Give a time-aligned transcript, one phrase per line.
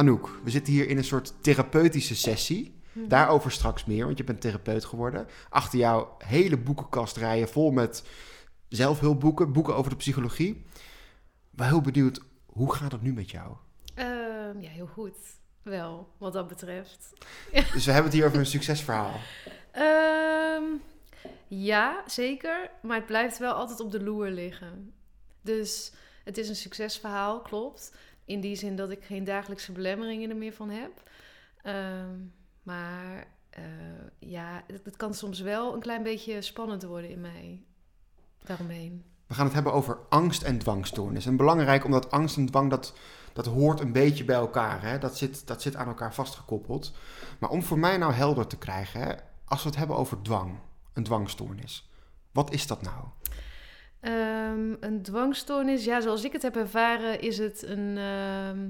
[0.00, 2.74] Anouk, we zitten hier in een soort therapeutische sessie.
[2.92, 5.26] Daarover straks meer, want je bent therapeut geworden.
[5.48, 8.04] Achter jou hele boekenkast rijden vol met
[8.68, 10.64] zelfhulpboeken, boeken over de psychologie.
[11.50, 13.56] Ben heel benieuwd, hoe gaat het nu met jou?
[13.94, 15.16] Ehm, ja, heel goed.
[15.62, 17.12] Wel, wat dat betreft.
[17.72, 19.14] Dus we hebben het hier over een succesverhaal.
[19.72, 20.64] Ehm,
[21.48, 22.70] ja, zeker.
[22.82, 24.92] Maar het blijft wel altijd op de loer liggen.
[25.42, 25.92] Dus
[26.24, 27.92] het is een succesverhaal, klopt.
[28.30, 30.90] In die zin dat ik geen dagelijkse belemmeringen er meer van heb.
[31.62, 32.18] Ehm,
[32.62, 33.62] maar eh,
[34.18, 37.62] ja, het, kan soms wel een klein beetje spannend worden in mij.
[38.44, 39.04] Daaromheen.
[39.26, 41.26] We gaan het hebben over angst en dwangstoornis.
[41.26, 42.94] En belangrijk omdat angst en dwang, dat,
[43.32, 44.82] dat hoort een beetje bij elkaar.
[44.82, 44.98] Hè?
[44.98, 46.92] Dat, zit, dat zit aan elkaar vastgekoppeld.
[47.38, 50.58] Maar om voor mij nou helder te krijgen, hè, als we het hebben over dwang,
[50.92, 51.90] een dwangstoornis.
[52.32, 53.04] Wat is dat nou?
[54.00, 58.68] Ehm, een dwangstoornis, ja, zoals ik het heb ervaren, is het een, ehm,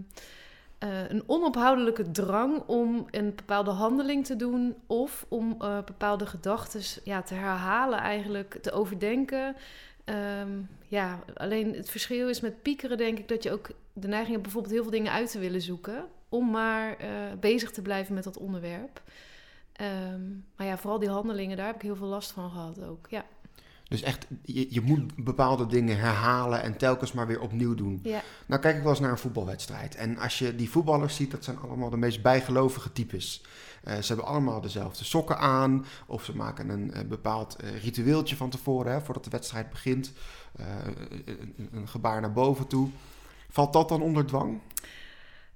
[0.78, 6.81] eh, een onophoudelijke drang om een bepaalde handeling te doen of om eh, bepaalde gedachten
[7.05, 9.56] ja, te herhalen, eigenlijk te overdenken.
[10.05, 10.51] Ehm,
[10.89, 14.42] ja, alleen het verschil is met piekeren, denk ik, dat je ook de neiging hebt
[14.42, 17.08] bijvoorbeeld heel veel dingen uit te willen zoeken om maar eh,
[17.41, 19.03] bezig te blijven met dat onderwerp.
[20.56, 23.06] Maar ja, vooral die handelingen, daar heb ik heel veel last van gehad ook.
[23.08, 23.25] Ja.
[23.91, 28.00] Dus echt, je, je moet bepaalde dingen herhalen en telkens maar weer opnieuw doen.
[28.02, 28.22] Ja.
[28.46, 29.94] Nou kijk ik wel eens naar een voetbalwedstrijd.
[29.94, 33.42] En als je die voetballers ziet, dat zijn allemaal de meest bijgelovige types.
[33.84, 35.86] Eh, ze hebben allemaal dezelfde sokken aan.
[36.06, 40.12] Of ze maken een eh, bepaald eh, ritueeltje van tevoren, hè, voordat de wedstrijd begint.
[40.56, 42.88] Een, een gebaar naar boven toe.
[43.48, 44.61] Valt dat dan onder dwang?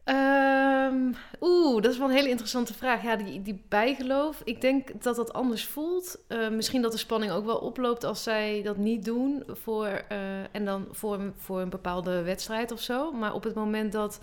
[0.05, 3.03] Ehm, Oeh, dat is wel een hele interessante vraag.
[3.03, 4.41] Ja, die, die bijgeloof.
[4.45, 6.19] Ik denk dat dat anders voelt.
[6.29, 9.43] Eh, misschien dat de spanning ook wel oploopt als zij dat niet doen.
[9.47, 13.13] Voor, eh, en dan voor, voor een bepaalde wedstrijd of zo.
[13.13, 14.21] Maar op het moment dat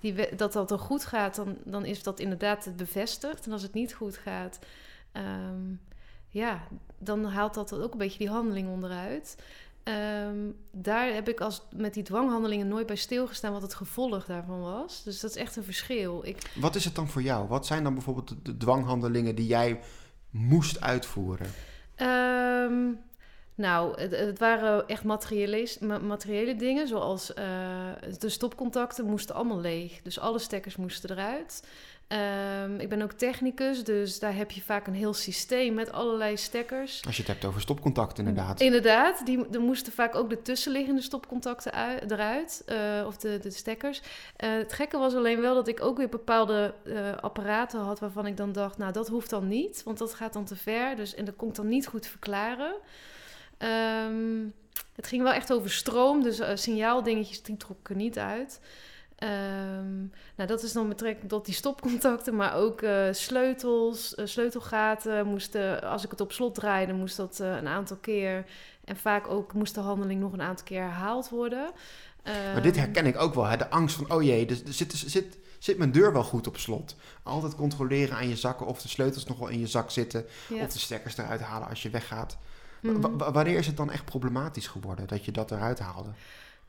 [0.00, 3.46] die, dat, dat dan goed gaat, dan, dan is dat inderdaad bevestigd.
[3.46, 4.58] En als het niet goed gaat,
[5.12, 5.74] ehm,
[6.28, 6.62] ja,
[6.98, 9.36] dan haalt dat ook een beetje die handeling onderuit.
[9.84, 10.36] Ehm,
[10.72, 15.02] daar heb ik als, met die dwanghandelingen nooit bij stilgestaan wat het gevolg daarvan was.
[15.02, 16.20] Dus dat is echt een verschil.
[16.24, 17.48] Ik, Wat is het dan voor jou?
[17.48, 19.80] Wat zijn dan bijvoorbeeld de, de dwanghandelingen die jij
[20.30, 21.46] moest uitvoeren?
[21.94, 22.90] Ehm,
[23.54, 27.44] nou, het, het waren echt materiële, ma- materiële dingen, zoals eh,
[28.18, 30.02] de stopcontacten moesten allemaal leeg.
[30.02, 31.62] Dus alle stekkers moesten eruit.
[32.08, 36.36] Ehm, ik ben ook technicus, dus daar heb je vaak een heel systeem met allerlei
[36.36, 37.02] stekkers.
[37.06, 38.60] Als je het hebt over stopcontact inderdaad.
[38.60, 43.50] Inderdaad, die, er moesten vaak ook de tussenliggende stopcontacten ui- eruit, eh, of de, de
[43.50, 44.02] stekkers.
[44.36, 48.26] Eh, het gekke was alleen wel dat ik ook weer bepaalde eh, apparaten had waarvan
[48.26, 50.96] ik dan dacht, nou dat hoeft dan niet, want dat gaat dan te ver.
[50.96, 52.74] Dus, en dat kon ik dan niet goed verklaren.
[53.58, 54.44] Ehm,
[54.96, 58.60] het ging wel echt over stroom, dus signaaldingetjes die trok ik er niet uit.
[59.28, 59.98] Ehm,
[60.36, 65.26] nou, dat is dan betrekking tot die stopcontacten, maar ook eh, sleutels, eh, sleutelgaten.
[65.26, 68.44] Moesten, als ik het op slot draaide, moest dat eh, een aantal keer.
[68.84, 71.70] En vaak ook moest de handeling nog een aantal keer herhaald worden.
[72.24, 73.44] Maar dit Ehm, herken ik ook wel.
[73.44, 73.56] Hè?
[73.56, 76.56] De angst van, oh jee, dus, er zit, zit, zit mijn deur wel goed op
[76.56, 76.96] slot?
[77.22, 80.24] Altijd controleren aan je zakken of de sleutels nog wel in je zak zitten.
[80.48, 80.62] ja.
[80.64, 82.36] Of de stekkers eruit halen als je weggaat.
[82.80, 86.10] Wa- wanneer is het dan echt problematisch geworden dat je dat eruit haalde?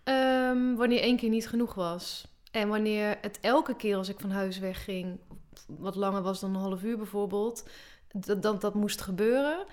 [0.03, 2.27] Ehm, wanneer één keer niet genoeg was.
[2.55, 5.19] En wanneer het elke keer als ik van huis wegging,
[5.67, 7.69] wat langer was dan een half uur bijvoorbeeld,
[8.11, 9.65] dat dat, dat moest gebeuren.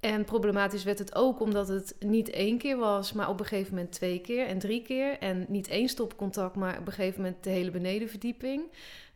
[0.00, 3.74] En problematisch werd het ook omdat het niet één keer was, maar op een gegeven
[3.74, 5.18] moment twee keer en drie keer.
[5.18, 8.62] En niet één stopcontact, maar op een gegeven moment de hele benedenverdieping.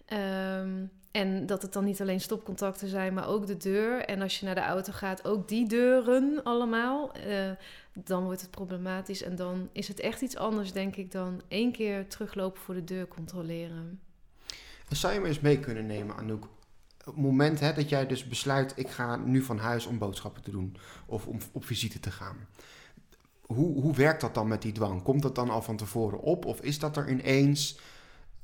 [0.07, 0.85] Ehm,
[1.17, 4.05] en dat het dan niet alleen stopcontacten zijn, maar ook de deur.
[4.05, 7.13] En als je naar de auto gaat, ook die deuren allemaal.
[7.13, 7.51] Eh,
[7.93, 9.23] dan wordt het problematisch.
[9.23, 12.85] En dan is het echt iets anders, denk ik, dan één keer teruglopen voor de
[12.85, 14.01] deur controleren.
[14.89, 16.49] En zou je me eens mee kunnen nemen, Anouk?
[17.05, 20.51] Het moment hè, dat jij dus besluit, ik ga nu van huis om boodschappen te
[20.51, 20.77] doen
[21.07, 22.37] of om op visite te gaan.
[23.41, 25.03] Hoe, hoe werkt dat dan met die dwang?
[25.03, 27.79] Komt dat dan al van tevoren op of is dat er ineens?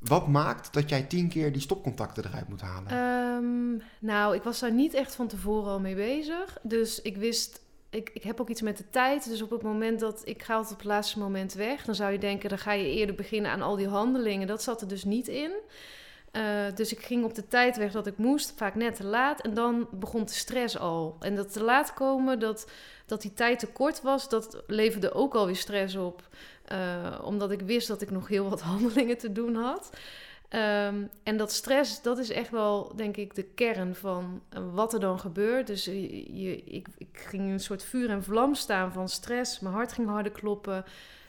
[0.03, 2.91] Wat maakt dat jij tien keer die stopcontacten eruit moet halen?
[2.91, 6.59] Ehm, nou, ik was daar niet echt van tevoren al mee bezig.
[6.63, 7.61] Dus ik wist,
[7.91, 9.29] ik, ik heb ook iets met de tijd.
[9.29, 12.13] Dus op het moment dat ik ga altijd op het laatste moment weg, dan zou
[12.13, 14.47] je denken, dan ga je eerder beginnen aan al die handelingen.
[14.47, 15.53] Dat zat er dus niet in.
[16.33, 16.43] Eh,
[16.75, 19.41] dus ik ging op de tijd weg dat ik moest, vaak net te laat.
[19.41, 21.17] En dan begon de stress al.
[21.21, 22.71] En dat te laat komen, dat,
[23.07, 26.29] dat die tijd te kort was, dat leverde ook alweer stress op.
[26.73, 29.91] Eh, omdat ik wist dat ik nog heel wat handelingen te doen had.
[30.49, 34.93] Ehm, en dat stress, dat is echt wel, denk ik, de kern van eh, wat
[34.93, 35.67] er dan gebeurt.
[35.67, 35.95] Dus eh,
[36.27, 39.61] je, ik, ik ging in een soort vuur en vlam staan van stress.
[39.61, 40.85] Mijn hart ging harder kloppen.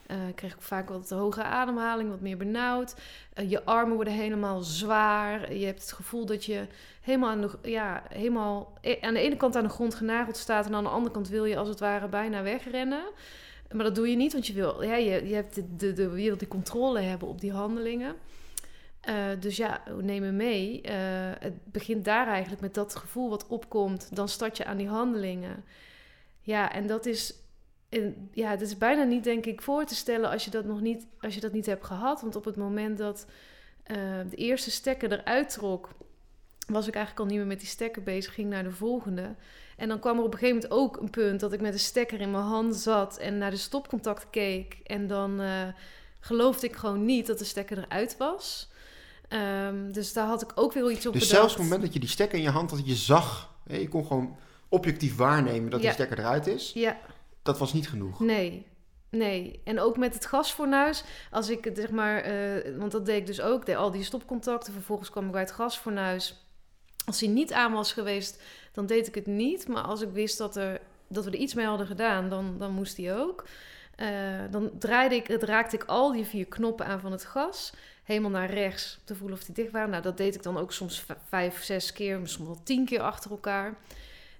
[0.07, 2.95] Eh kreeg ik vaak wat hoge ademhaling, wat meer benauwd.
[3.47, 5.53] Je armen worden helemaal zwaar.
[5.53, 6.67] Je hebt het gevoel dat je
[7.01, 10.65] helemaal aan de, ja, helemaal aan de ene kant aan de grond genageld staat...
[10.65, 13.03] en aan de andere kant wil je als het ware bijna wegrennen.
[13.73, 16.07] Maar dat doe je niet, want je wil, ja, je, je, hebt de, de, je
[16.07, 18.15] wil die controle hebben op die handelingen.
[19.03, 20.81] Eh, dus ja, neem me mee.
[20.81, 20.95] Eh,
[21.39, 24.15] het begint daar eigenlijk met dat gevoel wat opkomt.
[24.15, 25.63] Dan start je aan die handelingen.
[26.41, 27.33] Ja, en dat is,
[28.31, 31.07] ja, het is bijna niet, denk ik, voor te stellen als je dat nog niet,
[31.19, 32.21] als je dat niet hebt gehad.
[32.21, 33.25] Want op het moment dat
[33.83, 33.97] eh,
[34.29, 35.89] de eerste stekker eruit trok,
[36.67, 39.35] was ik eigenlijk al niet meer met die stekker bezig, ging naar de volgende.
[39.77, 41.79] En dan kwam er op een gegeven moment ook een punt dat ik met een
[41.79, 44.77] stekker in mijn hand zat en naar de stopcontact keek.
[44.83, 45.61] En dan eh,
[46.19, 48.69] geloofde ik gewoon niet dat de stekker eruit was.
[49.27, 51.39] Ehm, dus daar had ik ook weer iets op Dus bedacht.
[51.39, 53.75] zelfs op het moment dat je die stekker in je hand had, je zag, hè,
[53.77, 54.35] je kon gewoon
[54.69, 55.85] objectief waarnemen dat Ja.
[55.85, 56.71] die stekker eruit is.
[56.73, 56.97] Ja,
[57.43, 58.19] Dat was niet genoeg.
[58.19, 58.71] nee.
[59.09, 63.17] Nee, en ook met het gasfornuis, als ik het zeg maar, eh, want dat deed
[63.17, 66.45] ik dus ook, deed al die stopcontacten, vervolgens kwam ik bij het gasfornuis.
[67.05, 68.41] Als hij niet aan was geweest,
[68.73, 71.53] dan deed ik het niet, maar als ik wist dat, er, dat we er iets
[71.53, 73.45] mee hadden gedaan, dan, dan moest hij ook.
[73.95, 74.07] Eh,
[74.51, 77.73] dan draaide ik, raakte ik al die vier knoppen aan van het gas,
[78.03, 79.89] helemaal naar rechts, te voelen of die dicht waren.
[79.89, 83.31] Nou, dat deed ik dan ook soms vijf, zes keer, misschien wel tien keer achter
[83.31, 83.75] elkaar.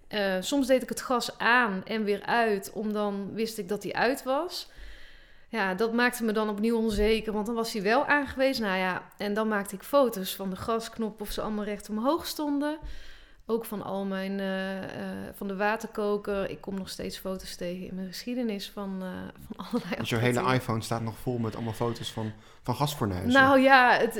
[0.08, 3.84] Eh, soms deed ik het gas aan en weer uit, om dan wist ik dat
[3.84, 4.70] hij uit was.
[5.50, 8.64] Ja, dat maakte me dan opnieuw onzeker, want dan was hij wel aangewezen.
[8.64, 12.26] Nou ja, en dan maakte ik foto's van de gasknop of ze allemaal recht omhoog
[12.26, 12.78] stonden.
[13.46, 16.50] Ook van al mijn, eh, eh, van de waterkoker.
[16.50, 19.10] Ik kom nog steeds foto's tegen in mijn geschiedenis van, eh,
[19.48, 22.32] van allerlei Dus jouw hele iPhone staat nog vol met allemaal foto's van,
[22.62, 23.42] van gasfornuizen.
[23.42, 24.16] Nou ja, het,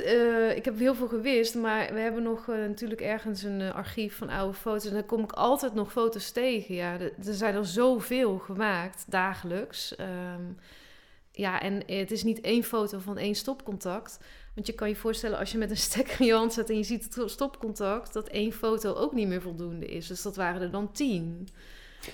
[0.56, 4.54] ik heb heel veel gewist, maar we hebben nog natuurlijk ergens een archief van oude
[4.54, 4.86] foto's.
[4.86, 6.74] En daar kom ik altijd nog foto's tegen.
[6.74, 9.96] Ja, er, er zijn er zoveel gemaakt, dagelijks.
[9.96, 10.42] Ehm,
[11.30, 14.18] ja, en het is niet één foto van één stopcontact.
[14.54, 16.76] Want je kan je voorstellen, als je met een stekker in je hand zet en
[16.76, 20.06] je ziet het stopcontact, dat één foto ook niet meer voldoende is.
[20.06, 21.48] Dus dat waren er dan tien.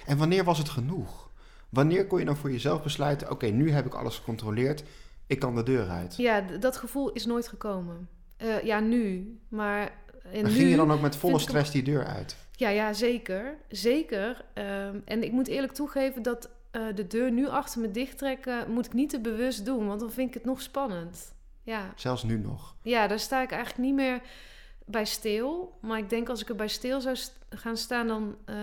[0.06, 1.30] En wanneer was het genoeg?
[1.68, 4.82] Wanneer kon je dan voor jezelf besluiten, oké, nu heb ik alles gecontroleerd,
[5.26, 6.16] ik kan de deur uit.
[6.16, 8.08] Ja, dat gevoel is nooit gekomen.
[8.36, 9.38] Eh, ja, nu.
[9.48, 9.92] Maar,
[10.32, 12.36] en Maar nu, ging je dan ook met volle stress die deur uit?
[12.52, 13.56] Ja, ja, zeker.
[13.68, 14.44] Zeker.
[14.54, 18.70] Ehm, en ik moet eerlijk toegeven dat eh, de deur nu achter me dichttrekken...
[18.70, 21.32] moet ik niet te bewust doen, want dan vind ik het nog spannend.
[21.62, 22.74] Ja, Zelfs nu nog.
[22.82, 24.20] ja daar sta ik eigenlijk niet meer
[24.84, 25.78] bij stil.
[25.80, 27.16] Maar ik denk als ik er bij stil zou
[27.50, 28.54] gaan staan, dan, eh,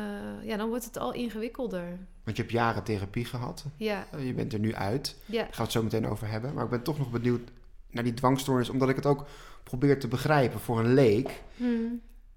[0.44, 1.98] ja, dan wordt het al ingewikkelder.
[2.24, 3.66] Want je hebt jaren therapie gehad.
[3.78, 5.16] Ja, Eh, Je bent er nu uit.
[5.26, 5.34] ja.
[5.38, 6.54] Daar gaan we het zo meteen over hebben.
[6.54, 7.50] Maar ik ben toch nog benieuwd
[7.92, 9.26] naar die dwangstoornis, omdat ik het ook
[9.64, 11.42] probeer te begrijpen voor een leek.
[11.58, 11.66] Hm.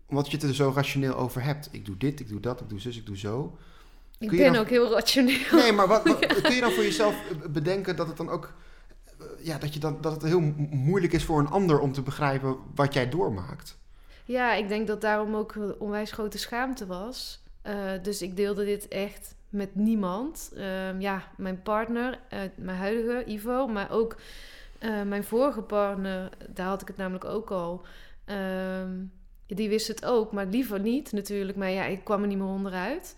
[0.07, 1.69] Omdat je het er zo rationeel over hebt.
[1.73, 3.59] Ik doe dit, ik doe dat, ik doe zus, ik doe zo.
[4.19, 5.39] Ik ben dan- ook heel rationeel.
[5.53, 7.15] Nee, maar wat, wat- kun je dan voor jezelf
[7.51, 8.53] bedenken dat het dan ook...
[9.43, 12.03] Ja, dat, je dan, dat het heel mo- moeilijk is voor een ander om te
[12.03, 13.79] begrijpen wat jij doormaakt.
[14.25, 17.43] Ja, ik denk dat daarom ook onwijs grote schaamte was.
[17.63, 20.53] Eh, dus ik deelde dit echt met niemand.
[20.57, 24.17] Ehm, ja, mijn partner, eh, mijn huidige Ivo, maar ook
[24.79, 27.85] eh, mijn vorige partner, daar had ik het namelijk ook al.
[28.25, 28.91] Ehm,
[29.47, 31.59] die wist het ook, maar liever niet natuurlijk.
[31.59, 33.15] Maar ja, ik kwam er niet meer onderuit.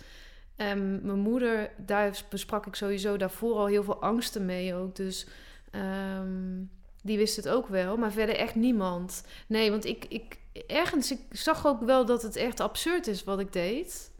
[0.56, 4.96] Mijn moeder, daar besprak ik sowieso daarvoor al heel veel angsten mee ook.
[4.96, 5.26] Dus
[5.72, 6.62] ehm,
[7.02, 9.24] die wist het ook wel, maar verder echt niemand.
[9.46, 13.40] Nee, want ik, ik ergens, ik zag ook wel dat het echt absurd is wat
[13.40, 14.10] ik deed.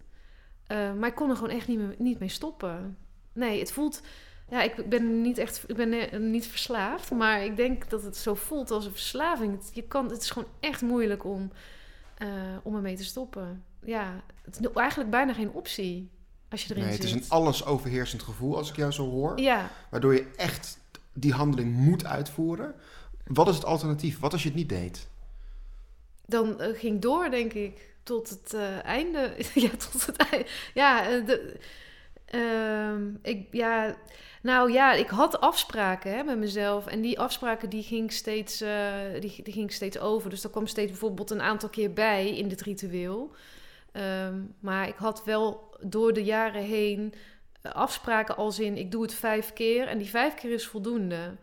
[0.66, 2.96] Eh, maar ik kon er gewoon echt niet, meer, niet mee stoppen.
[3.32, 4.00] Nee, het voelt.
[4.48, 5.64] Ja, ik ben niet echt.
[5.66, 7.10] Ik ben eh, niet verslaafd.
[7.10, 9.52] Maar ik denk dat het zo voelt als een verslaving.
[9.52, 11.50] Het, je kan, het is gewoon echt moeilijk om,
[12.18, 12.28] eh,
[12.62, 13.64] om ermee te stoppen.
[13.84, 16.10] Ja, het is eigenlijk bijna geen optie.
[16.48, 17.16] Als je erin Nee, het zit.
[17.16, 19.40] is een alles overheersend gevoel als ik jou zo hoor.
[19.40, 20.78] Ja, Waardoor je echt
[21.12, 22.74] die handeling moet uitvoeren.
[23.24, 24.20] Wat is het alternatief?
[24.20, 25.10] Wat als je het niet deed?
[26.32, 29.34] dan eh, ging door, denk ik, tot het eh, einde.
[29.54, 30.46] ja, tot het einde.
[30.74, 31.56] Ja, eh, de,
[32.24, 33.96] ehm, ik, ja,
[34.42, 36.86] nou ja, ik had afspraken hè, met mezelf.
[36.86, 38.58] En die afspraken die ging, steeds,
[39.20, 40.30] die, die ging steeds over.
[40.30, 43.34] Dus er kwam steeds bijvoorbeeld een aantal keer bij in dit ritueel.
[43.92, 47.14] Ehm, maar ik had wel door de jaren heen
[47.62, 48.76] afspraken als in...
[48.76, 51.36] ik doe het vijf keer en die vijf keer is voldoende.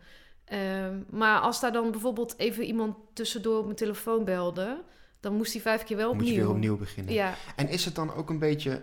[0.44, 4.82] Ehm, maar als daar dan bijvoorbeeld even iemand tussendoor op mijn telefoon belde...
[5.20, 6.40] dan moest die vijf keer wel Dan moet opnieuw.
[6.40, 7.14] je weer opnieuw beginnen.
[7.14, 8.82] Ja, En is het dan ook een beetje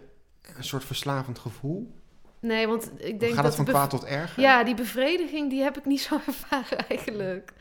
[0.56, 1.96] een soort verslavend gevoel?
[2.40, 3.46] nee, want ik denk Gaat dat...
[3.46, 4.42] het van kwaad tot erger?
[4.44, 7.54] Ja, die bevrediging die heb ik niet zo ervaren eigenlijk.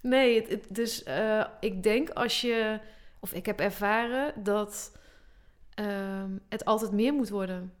[0.00, 2.78] Nee, het, het- dus eh, ik denk als je...
[3.20, 4.92] Of ik heb ervaren dat
[5.74, 7.72] ehm, het altijd meer moet worden.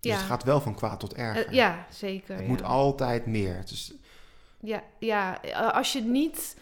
[0.00, 0.16] Dus Ja.
[0.16, 1.46] het gaat wel van kwaad tot erger.
[1.46, 2.34] Eh, ja, zeker.
[2.34, 2.48] het ja.
[2.48, 3.62] moet altijd meer.
[3.64, 3.92] Is,
[4.60, 6.56] Ja, ja, eh, als je niet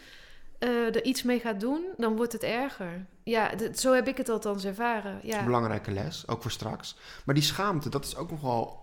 [0.59, 3.07] eh, er iets mee gaat doen, dan wordt het erger.
[3.23, 5.13] Ja, zo heb ik het althans ervaren.
[5.13, 6.97] een Ja, belangrijke les, ook voor straks.
[7.25, 8.83] Maar die schaamte, dat is ook nog wel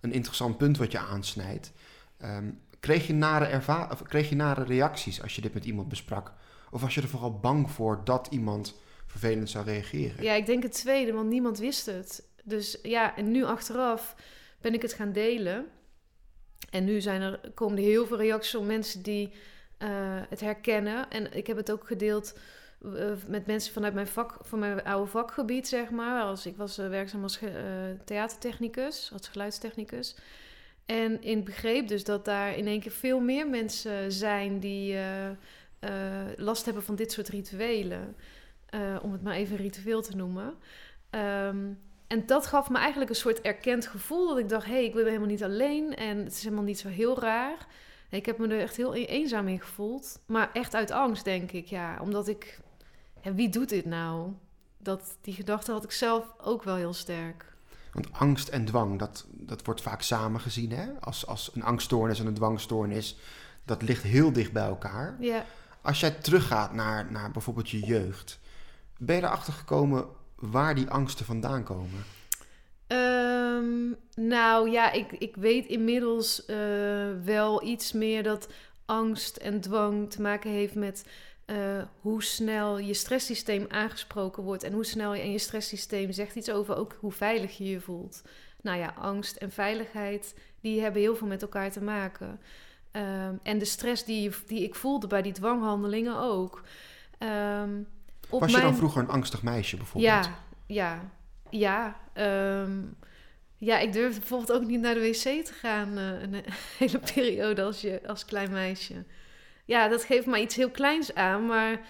[0.00, 1.72] een interessant punt wat je aansnijdt.
[2.18, 6.32] Ehm, kreeg, je nare of kreeg je nare reacties als je dit met iemand besprak?
[6.70, 8.74] Of was je er vooral bang voor dat iemand
[9.06, 10.24] vervelend zou reageren?
[10.24, 12.22] ja, ik denk het tweede, want niemand wist het.
[12.44, 14.14] Dus ja, en nu achteraf
[14.60, 15.66] ben ik het gaan delen.
[16.70, 19.32] En nu zijn er, komen er heel veel reacties van mensen die
[19.78, 19.88] eh,
[20.28, 21.10] het herkennen.
[21.10, 22.38] En ik heb het ook gedeeld
[22.82, 26.22] eh, met mensen vanuit mijn vak, van mijn oude vakgebied, zeg maar.
[26.22, 27.38] Als, ik was eh, werkzaam als
[28.04, 30.16] theatertechnicus, als geluidstechnicus.
[30.86, 34.98] En ik begreep dus dat daar in één keer veel meer mensen zijn die
[36.36, 38.16] last hebben van dit soort rituelen.
[39.02, 40.54] Om het maar even ritueel te noemen.
[41.10, 41.72] Ehm,
[42.10, 44.28] en dat gaf me eigenlijk een soort erkend gevoel.
[44.28, 45.94] Dat ik dacht, hé, hey, ik ben helemaal niet alleen.
[45.94, 47.66] En het is helemaal niet zo heel raar.
[48.08, 50.20] Ik heb me er echt heel e- eenzaam in gevoeld.
[50.26, 51.66] Maar echt uit angst, denk ik.
[51.66, 52.60] Ja, omdat ik...
[53.22, 54.32] Ja, wie doet dit nou?
[54.78, 57.52] Dat, die gedachte had ik zelf ook wel heel sterk.
[57.92, 60.70] Want angst en dwang, dat, dat wordt vaak samen gezien.
[60.70, 60.88] Hè?
[61.00, 63.16] Als, als een angststoornis en een dwangstoornis,
[63.64, 65.16] dat ligt heel dicht bij elkaar.
[65.20, 65.44] Ja,
[65.80, 68.40] Als jij teruggaat naar, naar bijvoorbeeld je jeugd,
[68.98, 72.04] ben je erachter gekomen waar die angsten vandaan komen?
[72.86, 76.56] Ehm, nou ja, ik, ik weet inmiddels eh,
[77.24, 78.48] wel iets meer dat
[78.84, 81.04] angst en dwang te maken heeft met
[81.44, 84.62] eh, hoe snel je stresssysteem aangesproken wordt.
[84.62, 87.80] En hoe snel je en je stresssysteem zegt iets over ook hoe veilig je je
[87.80, 88.22] voelt.
[88.62, 92.40] Nou ja, angst en veiligheid, die hebben heel veel met elkaar te maken.
[92.90, 96.62] Ehm, en de stress die, die ik voelde bij die dwanghandelingen ook.
[97.18, 97.82] Ehm,
[98.30, 100.12] op Was je dan vroeger een angstig meisje bijvoorbeeld?
[100.12, 100.34] ja,
[100.66, 101.10] ja,
[101.50, 101.96] ja.
[102.12, 102.78] ehm,
[103.56, 106.34] ja, ik durfde bijvoorbeeld ook niet naar de wc te gaan eh, een
[106.78, 109.04] hele periode als, je, als klein meisje.
[109.64, 111.80] Ja, dat geeft maar iets heel kleins aan, maar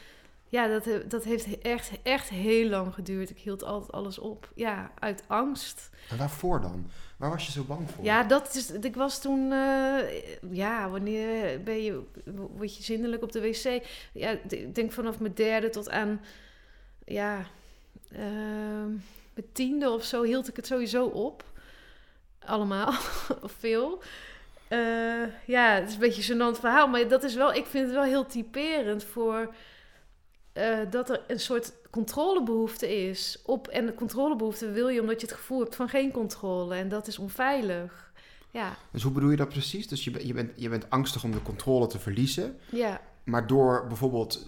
[0.50, 3.30] ja, dat, dat heeft echt, echt heel lang geduurd.
[3.30, 4.50] Ik hield altijd alles op.
[4.54, 5.90] Ja, uit angst.
[6.10, 6.90] En waarvoor dan?
[7.16, 8.04] Waar was je zo bang voor?
[8.04, 8.70] Ja, dat is.
[8.70, 9.52] Ik was toen.
[9.52, 9.98] eh,
[10.50, 12.02] ja, wanneer ben je,
[12.56, 13.86] word je zindelijk op de wc?
[14.12, 16.20] Ja, ik denk vanaf mijn derde tot aan.
[17.04, 17.44] Ja,
[18.12, 18.88] ehm,
[19.34, 21.44] mijn tiende of zo hield ik het sowieso op.
[22.44, 22.88] Allemaal,
[23.42, 24.02] of veel.
[24.68, 24.78] Eh,
[25.46, 27.52] ja, het is een beetje een gênant verhaal, maar dat is wel.
[27.54, 29.54] Ik vind het wel heel typerend voor.
[30.52, 33.38] Eh, dat er een soort controlebehoefte is.
[33.44, 36.74] Op, en de controlebehoefte wil je omdat je het gevoel hebt van geen controle.
[36.74, 38.12] En dat is onveilig.
[38.50, 39.88] Ja, Dus hoe bedoel je dat precies?
[39.88, 43.00] Dus je, bent- je, bent, je bent angstig om de controle te verliezen, ja.
[43.24, 44.46] maar door bijvoorbeeld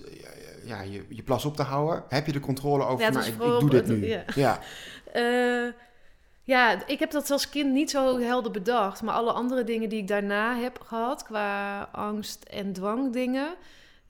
[0.65, 3.39] ja, je, je plas op te houden, heb je de controle over, Ja, is ik,
[3.39, 4.07] doe dit nu.
[4.07, 4.23] ja.
[4.35, 4.59] ja.
[5.13, 5.69] Eh,
[6.43, 9.03] ja, ik heb dat als kind niet zo helder bedacht.
[9.03, 13.55] Maar alle andere dingen die ik daarna heb gehad, qua angst en dwangdingen,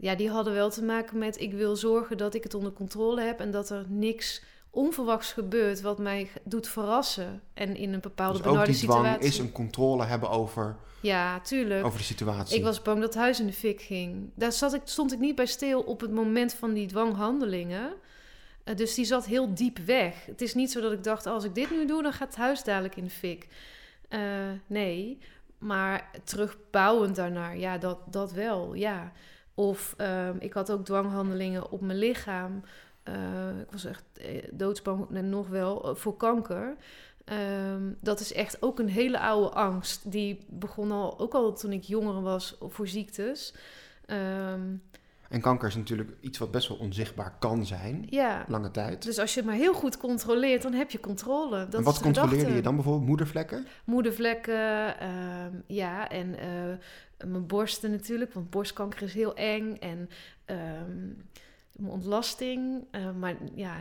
[0.02, 3.20] ja, die hadden wel te maken met ik wil zorgen dat ik het onder controle
[3.20, 7.42] heb en dat er niks onverwachts gebeurt wat mij doet verrassen.
[7.54, 9.28] En in een bepaalde Dus benarde die dwang situatie.
[9.28, 11.84] is een controle hebben over, Ja, tuurlijk.
[11.84, 12.56] over de situatie.
[12.58, 14.30] Ik was bang dat het huis in de fik ging.
[14.34, 17.92] Daar zat ik, stond ik niet bij stil op het moment van die dwanghandelingen.
[18.64, 20.26] Eh, dus die zat heel diep weg.
[20.26, 22.36] Het is niet zo dat ik dacht, als ik dit nu doe, dan gaat het
[22.36, 23.46] huis dadelijk in de fik.
[24.08, 24.20] Eh,
[24.66, 25.18] nee,
[25.58, 29.12] maar terugbouwend daarnaar, ja, dat, dat wel, ja.
[29.54, 32.62] Of ehm, ik had ook dwanghandelingen op mijn lichaam.
[33.02, 36.76] Eh, ik was echt eh, doodsbang, en nog wel, eh, voor kanker.
[37.24, 40.10] Ehm, dat is echt ook een hele oude angst.
[40.10, 43.54] Die begon al, ook al toen ik jonger was, voor ziektes.
[44.06, 44.74] Ehm,
[45.32, 49.02] En kanker is natuurlijk iets wat best wel onzichtbaar kan zijn, ja, lange tijd.
[49.02, 51.64] dus als je het maar heel goed controleert, dan heb je controle.
[51.64, 53.06] Dat en wat de controleerde je dan bijvoorbeeld?
[53.06, 53.66] Moedervlekken?
[53.84, 59.76] Moedervlekken, ehm, ja, en eh, mijn borsten natuurlijk, want borstkanker is heel eng.
[59.76, 60.08] En
[60.44, 61.06] ehm,
[61.72, 63.80] mijn ontlasting, eh, maar ja,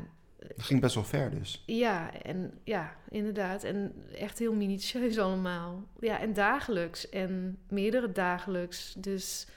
[0.56, 1.64] Dat ging best wel ver dus.
[1.66, 3.64] ja, en ja, inderdaad.
[3.64, 5.84] En echt heel minutieus allemaal.
[6.00, 7.10] Ja, en dagelijks.
[7.10, 8.94] En meerdere dagelijks.
[8.98, 9.48] Dus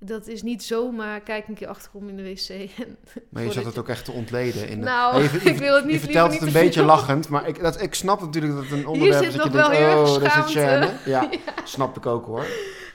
[0.00, 2.48] dat is niet zomaar, kijk een keer achterom in de wc.
[2.48, 2.96] En
[3.30, 4.68] Maar je zat het ook echt te ontleden.
[4.68, 7.28] In de- Nou, je, je- ik wil het niet- Je vertelt het een beetje lachend,
[7.28, 9.94] maar ik, dat, ik snap natuurlijk dat het een onderwerp is zit dat je denkt,
[9.94, 10.90] oh, dat is het.
[11.04, 11.28] Ja,
[11.64, 12.46] snap ik ook hoor.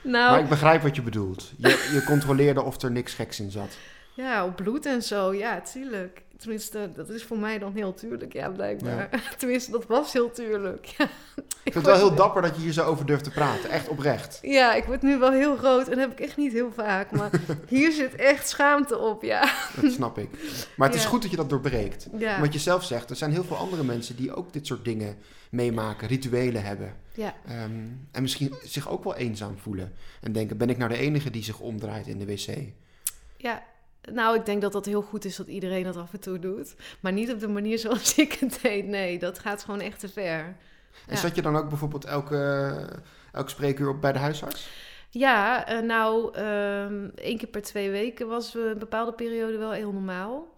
[0.02, 1.52] Nou, Maar ik begrijp wat je bedoelt.
[1.56, 3.76] Je, je controleerde of er niks geks in zat.
[4.14, 5.32] Ja, op bloed en zo.
[5.34, 6.22] Ja, tuurlijk.
[6.38, 9.08] Tenminste, dat is voor mij dan heel tuurlijk, ja, blijkbaar.
[9.38, 10.86] Tenminste, dat was heel tuurlijk.
[10.98, 11.08] Ja.
[11.64, 13.70] Ik vind het wel heel dapper dat je hier zo over durft te praten.
[13.70, 14.38] Echt oprecht.
[14.42, 17.10] Ja, ik word nu wel heel groot en dat heb ik echt niet heel vaak.
[17.10, 17.30] Maar
[17.68, 19.52] hier zit echt schaamte op, ja.
[19.80, 20.28] Dat snap ik.
[20.76, 21.08] Maar het is Ja.
[21.08, 22.06] goed dat je dat doorbreekt.
[22.40, 25.16] Wat je zelf zegt, er zijn heel veel andere mensen die ook dit soort dingen
[25.50, 26.94] meemaken, rituelen hebben.
[27.14, 27.34] ja.
[27.46, 27.70] Ehm,
[28.12, 29.92] en misschien zich ook wel eenzaam voelen.
[30.20, 32.56] En denken, ben ik nou de enige die zich omdraait in de wc?
[33.36, 33.62] ja.
[34.12, 36.74] Nou, ik denk dat dat heel goed is dat iedereen dat af en toe doet.
[37.00, 38.86] Maar niet op de manier zoals ik het deed.
[38.86, 40.38] Nee, dat gaat gewoon echt te ver.
[41.06, 41.16] En Ja.
[41.16, 42.72] zat je dan ook bijvoorbeeld elke,
[43.32, 44.68] elke spreekuur op bij de huisarts?
[45.10, 49.92] Ja, eh, nou, ehm één keer per twee weken was een bepaalde periode wel heel
[49.92, 50.52] normaal.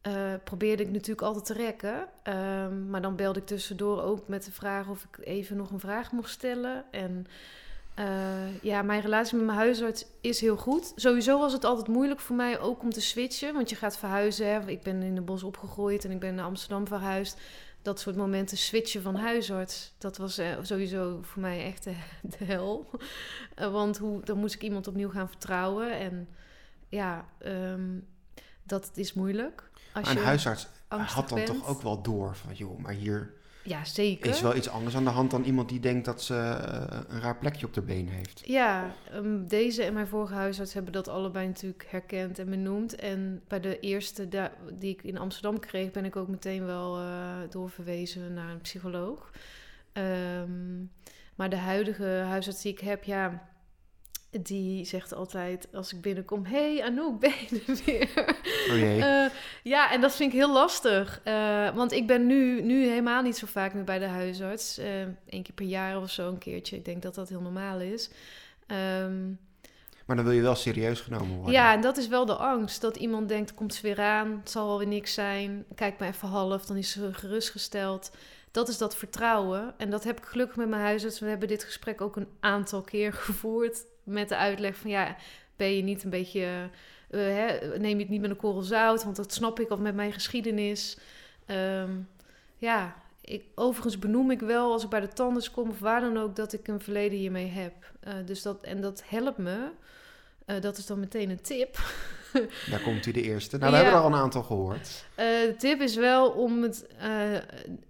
[0.00, 0.12] Eh,
[0.44, 2.06] probeerde ik natuurlijk altijd te rekken.
[2.22, 5.80] Ehm, maar dan belde ik tussendoor ook met de vraag of ik even nog een
[5.80, 6.84] vraag mocht stellen.
[6.90, 7.26] En
[7.98, 10.92] eh, ja, mijn relatie met mijn huisarts is heel goed.
[10.96, 13.54] Sowieso was het altijd moeilijk voor mij ook om te switchen.
[13.54, 14.46] Want je gaat verhuizen.
[14.46, 14.68] Hè.
[14.68, 17.40] Ik ben in de bos opgegroeid en ik ben naar Amsterdam verhuisd.
[17.82, 19.94] Dat soort momenten switchen van huisarts.
[19.98, 21.94] Dat was eh, sowieso voor mij echt de,
[22.38, 22.90] de hel.
[23.54, 25.98] Eh, want hoe, dan moest ik iemand opnieuw gaan vertrouwen.
[25.98, 26.28] En
[26.88, 27.98] ja, ehm,
[28.62, 29.70] dat is moeilijk.
[29.92, 31.46] Als een je huisarts had dan bent.
[31.46, 33.34] toch ook wel door van, joh, maar hier
[33.68, 34.30] Ja, zeker.
[34.30, 37.20] is wel iets anders aan de hand dan iemand die denkt dat ze eh, een
[37.20, 38.42] raar plekje op de been heeft.
[38.44, 42.94] Ja, ehm, deze en mijn vorige huisarts hebben dat allebei natuurlijk herkend en benoemd.
[42.94, 44.28] En bij de eerste
[44.72, 49.30] die ik in Amsterdam kreeg, ben ik ook meteen wel eh, doorverwezen naar een psycholoog.
[49.92, 50.84] Ehm,
[51.34, 53.48] maar de huidige huisarts die ik heb, ja,
[54.30, 58.34] die zegt altijd als ik binnenkom: Hey Anouk, ben je er weer?
[58.70, 59.02] Oh jee.
[59.04, 59.26] Eh,
[59.62, 61.20] ja, en dat vind ik heel lastig.
[61.24, 64.76] Eh, want ik ben nu, nu helemaal niet zo vaak meer bij de huisarts.
[64.78, 66.76] Eén keer per jaar of zo een keertje.
[66.76, 68.10] Ik denk dat dat heel normaal is.
[68.66, 69.26] Ehm,
[70.06, 71.52] Maar dan wil je wel serieus genomen worden.
[71.52, 72.80] ja, en dat is wel de angst.
[72.80, 75.64] Dat iemand denkt, komt ze weer aan, het zal wel weer niks zijn.
[75.74, 78.10] Kijk maar even half, dan is ze gerustgesteld.
[78.50, 79.74] Dat is dat vertrouwen.
[79.78, 81.18] En dat heb ik gelukkig met mijn huisarts.
[81.20, 83.84] We hebben dit gesprek ook een aantal keer gevoerd.
[84.08, 85.16] Met de uitleg van, ja,
[85.56, 86.40] ben je niet een beetje...
[87.10, 89.76] eh, hè, neem je het niet met een korrel zout, want dat snap ik al
[89.76, 90.98] met mijn geschiedenis.
[91.46, 91.90] Ehm,
[92.56, 96.16] ja, ik, overigens benoem ik wel als ik bij de tandarts kom of waar dan
[96.18, 97.72] ook dat ik een verleden hiermee heb.
[98.00, 99.70] Eh, dus dat, en dat helpt me.
[100.44, 101.78] Eh, dat is dan meteen een tip.
[102.70, 103.58] Daar komt hij de eerste.
[103.58, 103.82] Nou, we Ja.
[103.82, 105.04] hebben er al een aantal gehoord.
[105.14, 106.86] Eh, de tip is wel om het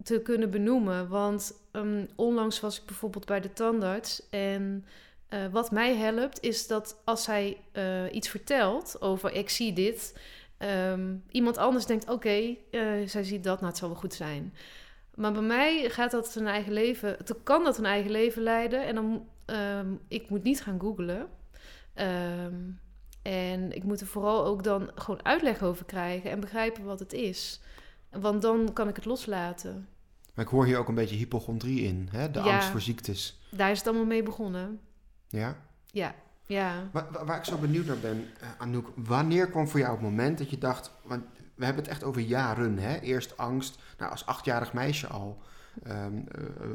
[0.03, 1.09] te kunnen benoemen.
[1.09, 4.23] Want ehm, onlangs was ik bijvoorbeeld bij de tandarts.
[4.31, 4.85] En
[5.29, 10.19] eh, wat mij helpt is dat als hij eh, iets vertelt over ik zie dit.
[10.59, 14.55] ehm, iemand anders denkt oké, eh, zij ziet dat, nou het zal wel goed zijn.
[15.15, 18.87] Maar bij mij gaat dat zijn eigen leven, het kan dat een eigen leven leiden.
[18.87, 21.29] En dan, ehm, ik moet niet gaan googlen.
[21.95, 22.55] Ehm,
[23.23, 27.13] en ik moet er vooral ook dan gewoon uitleg over krijgen en begrijpen wat het
[27.13, 27.61] is.
[28.11, 29.89] Want dan kan ik het loslaten.
[30.35, 32.09] Maar ik hoor hier ook een beetje hypochondrie in.
[32.11, 32.31] Hè?
[32.31, 32.53] De Ja.
[32.53, 33.39] angst voor ziektes.
[33.51, 34.81] Daar is het allemaal mee begonnen.
[35.29, 35.57] Ja?
[35.87, 36.15] Ja,
[36.47, 36.89] ja.
[36.93, 38.89] Waar, waar- ik zo benieuwd naar ben, eh, Anouk.
[38.95, 40.91] Wanneer kwam voor jou het moment dat je dacht...
[41.03, 42.99] Want we hebben het echt over jaren, hè?
[42.99, 43.79] Eerst angst.
[43.99, 45.39] Nou, als achtjarig meisje al.
[45.83, 46.67] Ehm, eh,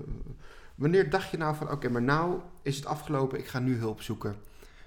[0.75, 1.71] wanneer dacht je nou van...
[1.71, 3.39] Oké, maar nou is het afgelopen.
[3.39, 4.35] Ik ga nu hulp zoeken.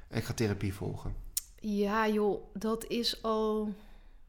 [0.09, 1.15] En ik ga therapie volgen.
[1.61, 3.75] Ja, joh, dat is al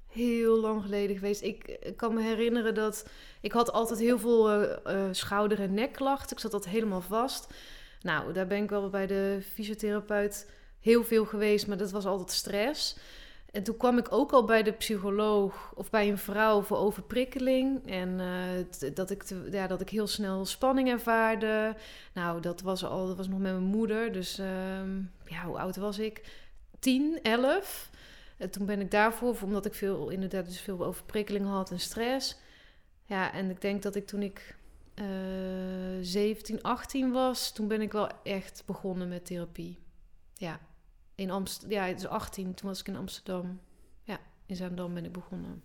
[0.08, 1.42] heel lang geleden geweest.
[1.42, 3.06] Ik, ik kan me herinneren dat
[3.42, 6.36] ik had altijd heel veel eh, schouder- en nekklachten.
[6.36, 7.54] Ik zat dat helemaal vast.
[8.02, 12.32] Nou, daar ben ik wel bij de fysiotherapeut heel veel geweest, maar dat was altijd
[12.32, 12.98] stress.
[13.52, 17.90] En toen kwam ik ook al bij de psycholoog of bij een vrouw voor overprikkeling.
[17.92, 21.76] En eh, dat, ik ja, dat ik heel snel spanning ervaarde.
[22.14, 24.12] Nou, dat was al, dat was nog met mijn moeder.
[24.12, 26.22] Dus ehm, ja, hoe oud was ik?
[26.80, 27.90] 10, 11.
[28.38, 32.38] En toen ben ik daarvoor, omdat ik veel, inderdaad dus veel overprikkeling had en stress.
[33.06, 34.57] Ja, en ik denk dat ik toen ik
[34.98, 35.06] eh
[36.02, 39.80] 17, 18 was, toen ben ik wel echt begonnen met therapie.
[40.34, 40.60] Ja,
[41.16, 41.78] in Amsterdam.
[41.78, 43.60] Ja, is 18, toen was ik in Amsterdam.
[44.04, 45.64] Ja, in Zaandam ben ik begonnen.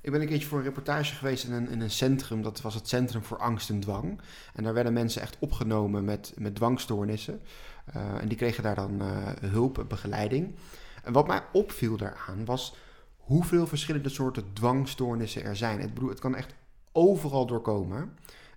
[0.00, 2.42] Ik ben een keertje voor een reportage geweest in een, in een centrum.
[2.42, 4.20] Dat was het Centrum voor Angst en Dwang.
[4.54, 7.40] En daar werden mensen echt opgenomen met, met dwangstoornissen.
[7.84, 10.54] Eh, en die kregen daar dan eh, hulp en begeleiding.
[11.02, 12.76] En wat mij opviel daaraan was
[13.16, 15.80] hoeveel verschillende soorten dwangstoornissen er zijn.
[15.80, 16.54] Ik bedoel, het kan echt
[16.98, 18.12] overal doorkomen.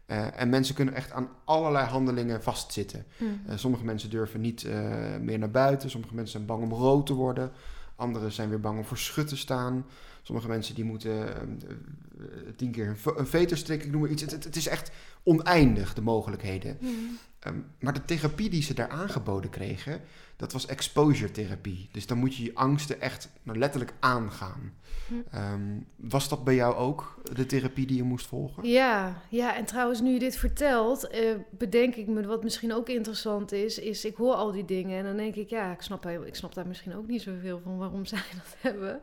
[0.06, 3.06] Eh, en mensen kunnen echt aan allerlei handelingen vastzitten.
[3.48, 5.90] Eh, sommige mensen durven niet eh, meer naar buiten.
[5.90, 7.52] Sommige mensen zijn bang om rood te worden.
[7.96, 9.86] Anderen zijn weer bang om voor schut te staan.
[10.22, 11.50] Sommige mensen die moeten ehm,
[12.20, 14.22] eh, tien keer een, ve- een veter strikken, ik noem maar iets.
[14.22, 14.92] Het, het, het is echt
[15.24, 16.78] oneindig, de mogelijkheden.
[17.40, 20.02] Ehm, maar de therapie die ze daar aangeboden kregen,
[20.36, 21.90] dat was exposure therapie.
[21.92, 24.74] Dus dan moet je je angsten echt nou, letterlijk aangaan.
[25.08, 25.14] Hm.
[25.32, 25.62] Ehm,
[25.96, 28.68] was dat bij jou ook de therapie die je moest volgen?
[28.70, 32.90] Ja, ja, en trouwens, nu je dit vertelt, eh, bedenk ik me wat misschien ook
[32.90, 36.06] interessant is, is ik hoor al die dingen en dan denk ik, ja, ik snap,
[36.08, 39.00] ik snap daar misschien ook niet zoveel van waarom zij dat hebben.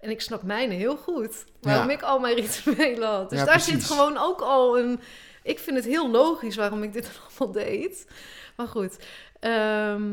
[0.00, 1.94] En ik snap mijne heel goed, waarom Ja.
[1.94, 3.30] ik al mijn rituelen had.
[3.30, 5.00] Dus Ja, daar zit gewoon ook al een...
[5.42, 8.06] Ik vind het heel logisch waarom ik dit allemaal deed.
[8.56, 8.96] Maar goed,
[9.40, 10.12] ehm,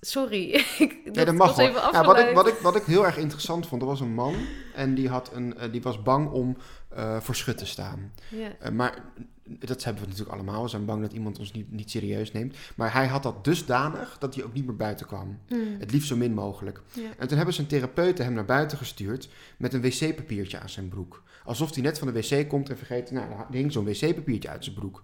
[0.00, 0.50] sorry.
[0.78, 1.68] ik, Ja, dat mag was hoor.
[1.68, 4.14] even Ja, wat, ik, wat, ik, wat ik heel erg interessant vond, er was een
[4.14, 4.34] man
[4.74, 6.56] en die, had een, eh, die was bang om
[6.88, 8.12] eh, voor schut te staan.
[8.60, 8.98] Eh, maar
[9.46, 10.62] dat hebben we natuurlijk allemaal.
[10.62, 12.56] We zijn bang dat iemand ons niet, niet serieus neemt.
[12.76, 15.38] Maar hij had dat dusdanig dat hij ook niet meer buiten kwam.
[15.48, 15.76] Mm.
[15.78, 16.82] Het liefst zo min mogelijk.
[16.92, 17.02] Ja.
[17.18, 21.22] En toen hebben zijn therapeuten hem naar buiten gestuurd met een wc-papiertje aan zijn broek.
[21.44, 24.64] Alsof hij net van de wc komt en vergeet, nou, er hing zo'n wc-papiertje uit
[24.64, 25.02] zijn broek.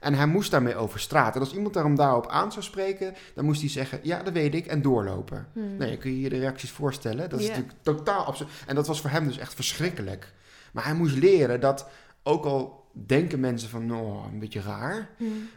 [0.00, 1.34] En hij moest daarmee over straat.
[1.34, 4.54] En als iemand daarom daarop aan zou spreken, dan moest hij zeggen, ja, dat weet
[4.54, 5.46] ik, en doorlopen.
[5.52, 5.76] Mm.
[5.76, 7.30] Nee, kun je je de reacties voorstellen?
[7.30, 8.50] Dat is natuurlijk totaal absurd.
[8.66, 10.32] En dat was voor hem dus echt verschrikkelijk.
[10.72, 11.88] Maar hij moest leren dat,
[12.22, 15.10] ook al denken mensen van, oh, een beetje raar.
[15.18, 15.48] Mm.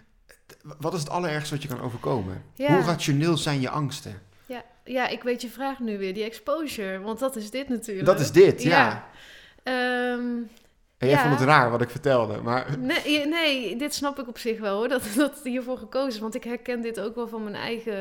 [0.79, 2.43] Wat is het allerergste wat je kan overkomen?
[2.55, 2.75] Ja.
[2.75, 4.21] Hoe rationeel zijn je angsten?
[4.45, 8.05] Ja, ja, ik weet je vraag nu weer, die exposure, want dat is dit natuurlijk.
[8.05, 9.07] Dat is dit, ja.
[9.63, 10.25] Ehm,
[10.97, 11.27] En jij Ja.
[11.27, 12.77] vond het raar wat ik vertelde, maar...
[12.79, 16.19] nee, nee, dit snap ik op zich wel hoor, dat, dat hiervoor gekozen is.
[16.19, 17.95] Want ik herken dit ook wel van mijn eigen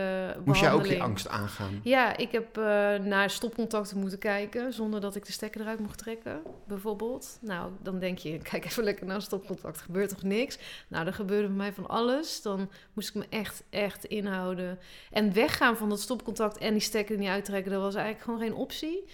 [0.44, 1.80] Moest jij ook je angst aangaan?
[1.82, 5.98] Ja, ik heb eh, naar stopcontacten moeten kijken zonder dat ik de stekker eruit mocht
[5.98, 7.38] trekken, bijvoorbeeld.
[7.40, 10.58] Nou, dan denk je, kijk even lekker naar stopcontact, gebeurt toch niks?
[10.88, 12.42] Nou, er gebeurde bij mij van alles.
[12.42, 14.78] Dan moest ik me echt, echt inhouden.
[15.10, 18.40] En weggaan van dat stopcontact en die stekker er niet uittrekken, dat was eigenlijk gewoon
[18.40, 19.04] geen optie.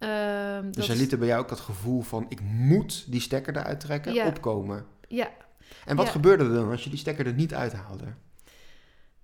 [0.00, 3.20] Ehm, Dus dat- hij liet er bij jou ook dat gevoel van, ik moet die
[3.20, 4.26] stekker eruit trekken, Ja.
[4.26, 4.86] opkomen.
[5.08, 5.28] Ja,
[5.84, 6.12] En wat Ja.
[6.12, 8.04] gebeurde er dan als je die stekker er niet uithaalde?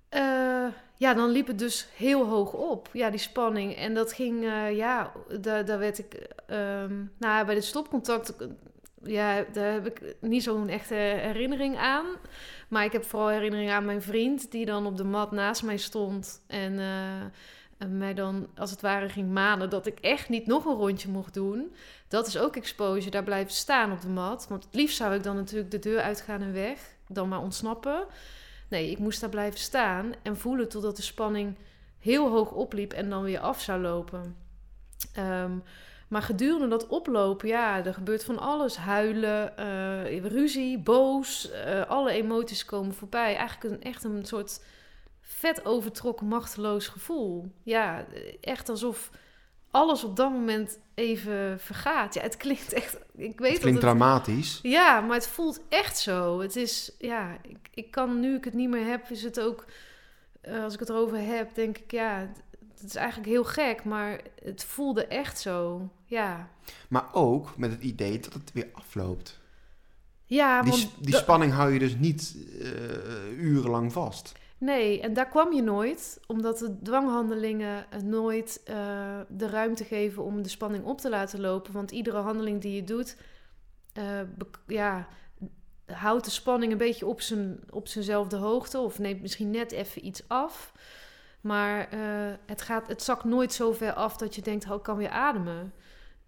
[0.09, 2.89] Eh, ja, dan liep het dus heel hoog op.
[2.93, 3.75] Ja, die spanning.
[3.75, 6.15] En dat ging, eh, ja, daar, daar werd ik...
[6.47, 8.37] ehm, nou, bij de stopcontact...
[8.37, 8.47] eh,
[9.03, 12.07] Ja, daar heb ik niet zo'n echte herinnering aan.
[12.69, 14.51] Maar ik heb vooral herinnering aan mijn vriend...
[14.51, 16.43] die dan op de mat naast mij stond...
[16.47, 16.79] en,
[17.79, 19.71] mij dan als het ware ging manen...
[19.71, 21.75] dat ik echt niet nog een rondje mocht doen.
[22.09, 24.47] Dat is ook exposure, daar blijven staan op de mat.
[24.49, 26.81] Want het liefst zou ik dan natuurlijk de deur uitgaan en weg.
[27.09, 28.07] Dan maar ontsnappen.
[28.69, 31.57] Nee, ik moest daar blijven staan en voelen totdat de spanning
[31.99, 34.37] heel hoog opliep en dan weer af zou lopen.
[35.12, 35.53] Ehm,
[36.09, 38.77] maar gedurende dat oplopen, ja, er gebeurt van alles.
[38.77, 43.37] Huilen, eh, ruzie, boos, eh, alle emoties komen voorbij.
[43.37, 44.61] Eigenlijk een, echt een soort
[45.27, 47.53] vet overtrokken, machteloos gevoel.
[47.62, 48.07] Ja,
[48.41, 49.11] echt alsof
[49.71, 52.15] alles op dat moment even vergaat.
[52.15, 52.95] Ja, het klinkt echt...
[53.17, 54.59] Ik weet Het klinkt dat het dramatisch.
[54.62, 56.41] ja, maar het voelt echt zo.
[56.41, 59.65] Het is, ja, ik, ik kan nu ik het niet meer heb, is het ook,
[60.41, 62.31] eh, als ik het erover heb, denk ik, ja,
[62.75, 65.91] het, is eigenlijk heel gek, maar het voelde echt zo.
[66.05, 66.49] Ja,
[66.89, 69.41] Maar ook met het idee dat het weer afloopt.
[70.25, 74.33] ja Die, want die spanning hou je dus niet eh, urenlang vast.
[74.59, 80.23] Nee, en daar kwam je nooit, omdat de dwanghandelingen eh, nooit eh, de ruimte geven
[80.23, 81.73] om de spanning op te laten lopen.
[81.73, 83.16] Want iedere handeling die je doet,
[83.92, 84.21] eh,
[84.66, 85.09] ja,
[85.87, 90.07] houdt de spanning een beetje op, zijn, op zijnzelfde hoogte of neemt misschien net even
[90.07, 90.73] iets af.
[91.40, 91.88] Maar
[92.47, 95.09] het, gaat, het zakt nooit zo ver af dat je denkt, oh, ik kan weer
[95.09, 95.73] ademen.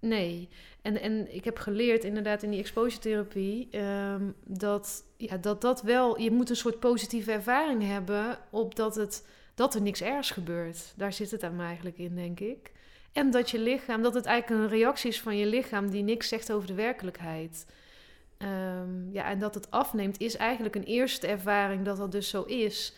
[0.01, 0.49] Nee.
[0.83, 5.83] En, en ik heb geleerd inderdaad in die exposure therapie ehm, dat, ja, dat dat
[5.83, 10.31] wel, je moet een soort positieve ervaring hebben op dat, het, dat er niks ergs
[10.31, 10.93] gebeurt.
[10.97, 12.73] Daar zit het aan eigenlijk in, denk ik.
[13.13, 16.29] En dat je lichaam, dat het eigenlijk een reactie is van je lichaam die niks
[16.29, 17.67] zegt over de werkelijkheid.
[18.39, 22.43] Ehm, ja, en dat het afneemt is eigenlijk een eerste ervaring dat dat dus zo
[22.43, 22.95] is.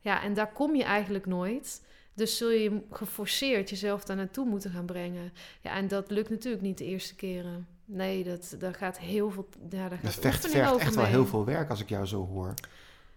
[0.00, 1.82] Ja, en daar kom je eigenlijk nooit.
[2.16, 5.32] Dus zul je geforceerd jezelf daar naartoe moeten gaan brengen.
[5.60, 7.66] Ja, en dat lukt natuurlijk niet de eerste keren.
[7.84, 9.48] Nee, dat, daar gaat heel veel.
[9.70, 12.06] Ja, daar Dat gaat vecht, vergt over echt wel heel veel werk als ik jou
[12.06, 12.54] zo hoor.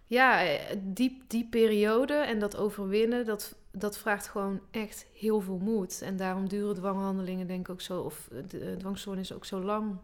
[0.09, 5.57] Ja, eh, die, die periode en dat overwinnen, dat, dat vraagt gewoon echt heel veel
[5.57, 6.01] moed.
[6.01, 9.61] En daarom duren dwanghandelingen denk ik ook zo, of eh, de eh, dwangstoornis ook zo
[9.61, 9.95] lang.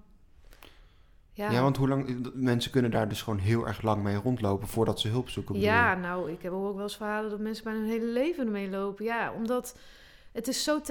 [1.35, 1.61] Ja, Ja.
[1.61, 5.07] want hoe lang, mensen kunnen daar dus gewoon heel erg lang mee rondlopen voordat ze
[5.07, 5.59] hulp zoeken.
[5.59, 8.69] Ja, nou, ik heb ook wel eens verhalen dat mensen bijna hun hele leven ermee
[8.69, 9.05] lopen.
[9.05, 9.77] Ja, omdat
[10.31, 10.81] het is zo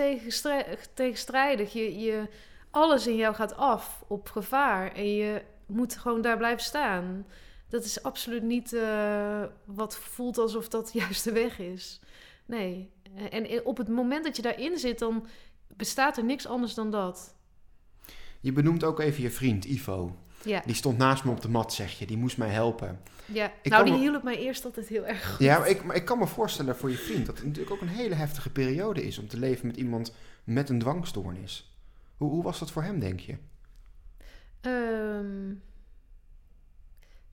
[0.94, 1.72] tegenstrijdig.
[1.72, 2.28] Je, je,
[2.70, 7.26] alles in jou gaat af op gevaar en je moet gewoon daar blijven staan.
[7.68, 12.00] Dat is absoluut niet eh, wat voelt alsof dat juist de weg is.
[12.46, 12.90] Nee.
[13.30, 15.26] En op het moment dat je daarin zit, dan
[15.76, 17.35] bestaat er niks anders dan dat.
[18.40, 20.16] Je benoemt ook even je vriend Ivo.
[20.44, 22.07] Ja, Die stond naast me op de mat, zeg je.
[22.07, 23.00] Die moest mij helpen.
[23.26, 23.52] ja.
[23.62, 25.38] Ik nou die me- hielp mij eerst altijd heel erg goed.
[25.46, 27.80] Ja, maar ik, maar ik kan me voorstellen voor je vriend dat het natuurlijk ook
[27.80, 31.76] een hele heftige periode is om te leven met iemand met een dwangstoornis.
[32.16, 33.37] Hoe, hoe was dat voor hem, denk je?
[34.61, 35.54] Ehm,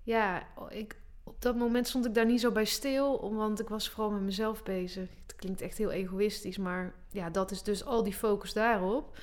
[0.03, 3.89] ja, ik, op dat moment stond ik daar niet zo bij stil, want ik was
[3.89, 5.09] vooral met mezelf bezig.
[5.21, 9.17] Het klinkt echt heel egoïstisch, maar ja, dat is dus al die focus daarop.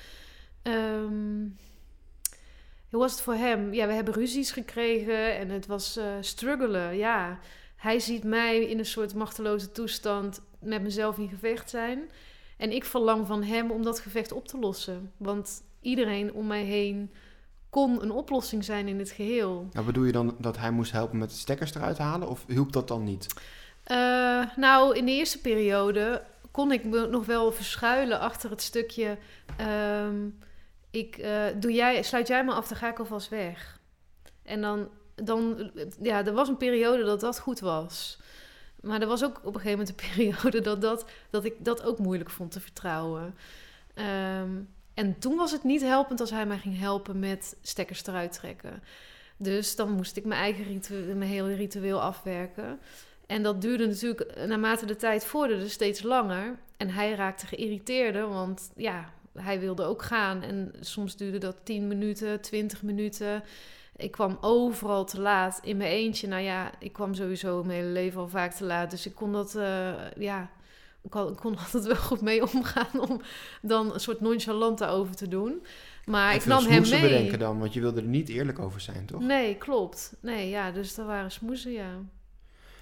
[0.61, 1.45] Ehm,
[2.89, 3.73] hoe was het voor hem?
[3.73, 6.97] Ja, we hebben ruzies gekregen en het was eh struggelen.
[6.97, 7.39] Ja,
[7.75, 12.09] hij ziet mij in een soort machteloze toestand met mezelf in gevecht zijn.
[12.57, 15.11] En ik verlang van hem om dat gevecht op te lossen.
[15.17, 17.11] Want iedereen om mij heen
[17.69, 19.67] kon een oplossing zijn in het geheel.
[19.71, 22.29] Nou, bedoel je dan dat hij moest helpen met de stekkers eruit halen?
[22.29, 23.27] Of hielp dat dan niet?
[23.83, 29.17] Eh, nou, in de eerste periode kon ik me nog wel verschuilen achter het stukje.
[29.57, 30.15] ehm,
[30.91, 33.79] ik, eh, doe jij, sluit jij me af, dan ga ik alvast weg.
[34.43, 35.71] En dan, dan,
[36.01, 38.19] ja, er was een periode dat dat goed was.
[38.81, 41.83] Maar er was ook op een gegeven moment een periode dat, dat, dat ik dat
[41.83, 43.35] ook moeilijk vond te vertrouwen.
[43.93, 44.49] Ehm,
[44.93, 48.83] en toen was het niet helpend als hij mij ging helpen met stekkers eruit trekken.
[49.37, 52.79] Dus dan moest ik mijn eigen ritueel, mijn hele ritueel afwerken.
[53.25, 56.59] En dat duurde natuurlijk eh, naarmate de tijd vorderde steeds langer.
[56.77, 60.41] En hij raakte geïrriteerder, want ja, hij wilde ook gaan.
[60.41, 63.43] En soms duurde dat 10 minuten, 20 minuten.
[63.95, 66.27] Ik kwam overal te laat in mijn eentje.
[66.27, 68.91] Nou ja, ik kwam sowieso mijn hele leven al vaak te laat.
[68.91, 70.49] Dus ik kon dat, eh, ja,
[71.01, 73.21] ik kon, ik kon altijd wel goed mee omgaan om
[73.61, 75.65] dan een soort nonchalant daarover te doen.
[76.05, 77.09] Maar En ik nam hem smoesen mee.
[77.09, 79.21] bedenken dan, want je wilde er niet eerlijk over zijn, toch?
[79.21, 80.13] Nee, klopt.
[80.21, 81.89] Nee, ja, dus dat waren smoezen, ja.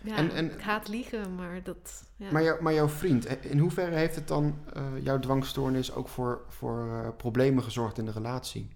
[0.08, 2.04] Ja, En- en- ik haat liegen, maar dat...
[2.16, 2.32] Ja.
[2.32, 6.46] Maar, jou- maar jouw vriend, in hoeverre heeft het dan, eh, jouw dwangstoornis, ook voor,
[6.48, 8.70] voor eh, problemen gezorgd in de relatie?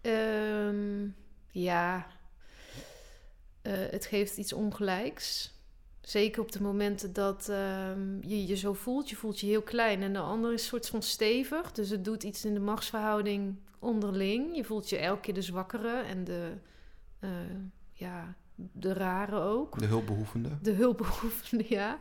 [0.00, 1.08] Ehm,
[1.50, 2.06] ja,
[3.62, 5.52] Eh, het geeft iets ongelijks.
[6.00, 9.10] Zeker op de momenten dat ehm, je je zo voelt.
[9.10, 11.72] Je voelt je heel klein en de ander is soort van stevig.
[11.72, 14.56] Dus het doet iets in de machtsverhouding onderling.
[14.56, 16.52] Je voelt je elke keer de zwakkere en de,
[17.92, 19.78] ja, de rare ook.
[19.78, 20.48] De hulpbehoevende?
[20.62, 21.98] De hulpbehoevende, ja.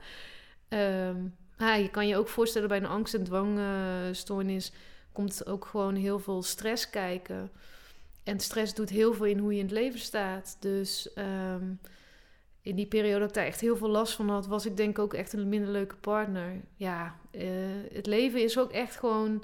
[0.67, 1.17] Ehm,
[1.57, 4.71] ah, je kan je ook voorstellen bij een angst- en dwangstoornis
[5.11, 7.51] komt ook gewoon heel veel stress kijken.
[8.23, 10.57] En stress doet heel veel in hoe je in het leven staat.
[10.59, 11.73] Dus ehm,
[12.61, 14.89] in die periode dat ik daar echt heel veel last van had, was ik denk
[14.89, 16.61] ik ook echt een minder leuke partner.
[16.75, 17.45] Ja, eh,
[17.93, 19.43] het leven is ook echt gewoon.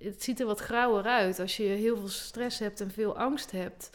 [0.00, 3.50] Het ziet er wat grauwer uit als je heel veel stress hebt en veel angst
[3.50, 3.90] hebt.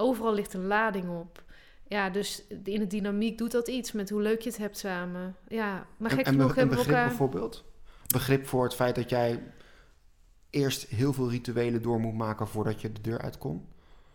[0.00, 1.42] Overal ligt een lading op.
[1.86, 5.36] Ja, dus in de dynamiek doet dat iets met hoe leuk je het hebt samen.
[5.48, 7.08] Ja, maar gek en, genoeg be- en hebben we begrip elkaar...
[7.08, 7.64] bijvoorbeeld?
[8.06, 9.42] Begrip voor het feit dat jij
[10.50, 13.66] eerst heel veel rituelen door moet maken voordat je de deur uit kon?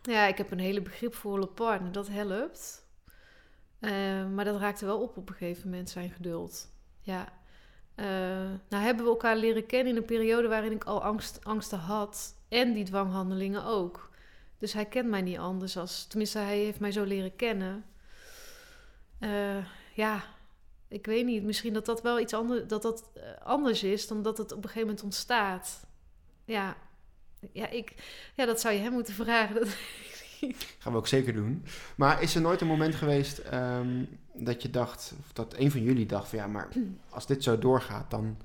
[0.02, 2.84] Ja, ik heb een hele begripvolle partner, dat helpt.
[3.80, 3.92] Eh,
[4.34, 6.70] maar dat raakte wel op op een gegeven moment, zijn geduld.
[7.02, 7.28] Ja.
[7.96, 8.06] Eh,
[8.70, 12.36] nou hebben we elkaar leren kennen in een periode waarin ik al angst, angsten had.
[12.48, 14.10] En die dwanghandelingen ook.
[14.58, 16.06] Dus hij kent mij niet anders als...
[16.08, 17.86] Tenminste, hij heeft mij zo leren kennen.
[19.20, 20.24] Eh, ja,
[20.88, 21.44] ik weet niet.
[21.44, 24.58] Misschien dat dat wel iets anders, dat dat, eh, anders is dan dat het op
[24.58, 25.86] een gegeven moment ontstaat.
[26.46, 26.78] Ja,
[27.52, 27.94] ja, ik,
[28.36, 29.56] ja dat zou je hem moeten vragen.
[29.56, 29.68] Dat,
[30.80, 31.66] Gaan we ook zeker doen.
[31.96, 35.82] Maar is er nooit een moment geweest ehm, dat je dacht, of dat een van
[35.82, 36.68] jullie dacht van ja, maar
[37.10, 38.38] als dit zo doorgaat, dan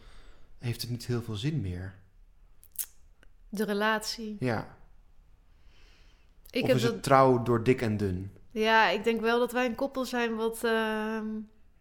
[0.58, 1.94] heeft het niet heel veel zin meer.
[3.48, 4.36] de relatie.
[4.40, 4.78] Ja.
[6.50, 8.30] Ik of heb is dat, het trouw door dik en dun?
[8.50, 11.26] Ja, ik denk wel dat wij een koppel zijn wat ehm,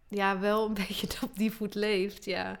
[0.08, 2.24] ja, wel een beetje op die voet leeft.
[2.24, 2.58] Ja.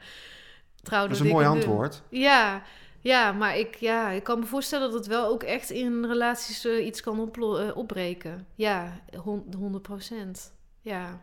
[0.82, 1.54] Trouw Dat is een mooi dun.
[1.54, 2.02] antwoord.
[2.08, 2.62] Ja,
[3.00, 6.64] ja, maar ik, ja, ik kan me voorstellen dat het wel ook echt in relaties
[6.64, 8.46] eh, iets kan eh, opbreken.
[8.54, 10.52] Ja, hon- 100 procent.
[10.80, 11.22] Ja.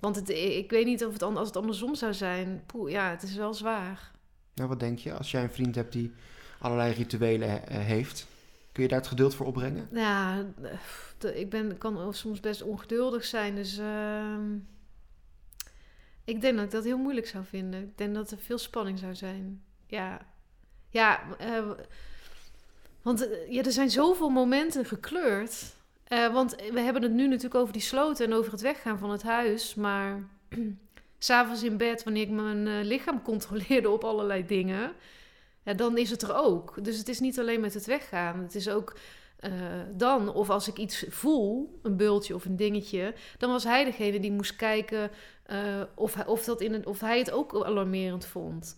[0.00, 2.62] Want het, ik weet niet of het als het andersom zou zijn.
[2.66, 4.10] Poeh, ja, het is wel zwaar.
[4.54, 5.12] Nou, wat denk je?
[5.14, 6.12] Als jij een vriend hebt die
[6.58, 8.26] allerlei rituelen eh, heeft,
[8.78, 9.88] kun je daar het geduld voor opbrengen?
[9.92, 10.44] Ja,
[11.34, 13.54] ik ben, kan soms best ongeduldig zijn.
[13.54, 14.54] Dus ehm,
[16.24, 17.82] ik denk dat ik dat heel moeilijk zou vinden.
[17.82, 19.62] Ik denk dat er veel spanning zou zijn.
[19.86, 20.20] Ja,
[20.88, 21.70] ja eh,
[23.02, 25.74] want eh, ja, er zijn zoveel momenten gekleurd.
[26.04, 29.10] Eh, want we hebben het nu natuurlijk over die sloten en over het weggaan van
[29.10, 29.74] het huis.
[29.74, 30.22] Maar
[31.18, 34.92] s'avonds in bed, wanneer ik mijn lichaam controleerde op allerlei dingen...
[35.76, 36.84] Dan is het er ook.
[36.84, 38.42] Dus het is niet alleen met het weggaan.
[38.42, 38.94] Het is ook
[39.38, 39.52] eh,
[39.94, 44.20] dan, of als ik iets voel, een bultje of een dingetje, dan was hij degene
[44.20, 45.10] die moest kijken
[45.42, 48.76] eh, of, of, dat in een, of hij het ook alarmerend vond.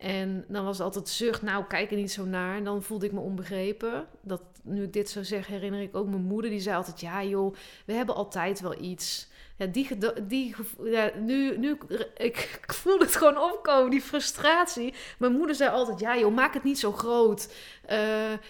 [0.00, 2.56] En dan was het altijd zucht, nou kijk er niet zo naar.
[2.56, 4.06] En dan voelde ik me onbegrepen.
[4.22, 6.50] Dat, nu ik dit zo zeg, herinner ik ook mijn moeder.
[6.50, 9.28] Die zei altijd, ja joh, we hebben altijd wel iets.
[9.56, 9.88] Ja, die,
[10.26, 11.78] die ja, nu, nu,
[12.16, 12.36] ik,
[12.66, 14.94] ik voel het gewoon opkomen, die frustratie.
[15.18, 17.54] Mijn moeder zei altijd, ja joh, maak het niet zo groot.
[17.86, 17.98] Eh,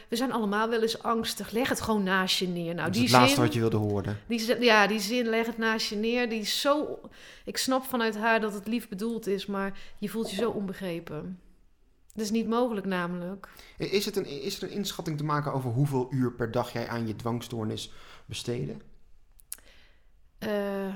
[0.08, 1.50] we zijn allemaal wel eens angstig.
[1.50, 2.74] Leg het gewoon naast je neer.
[2.74, 4.18] Nou, dat is die het laatste zin, wat je wilde horen.
[4.26, 6.28] die, ja, die zin, leg het naast je neer.
[6.28, 7.00] Die is zo...
[7.44, 11.39] Ik snap vanuit haar dat het lief bedoeld is, maar je voelt je zo onbegrepen.
[12.14, 13.48] Dat is niet mogelijk namelijk.
[13.76, 16.88] Is, het een, is er een inschatting te maken over hoeveel uur per dag jij
[16.88, 17.92] aan je dwangstoornis
[18.26, 18.82] besteden?
[20.38, 20.94] Eh,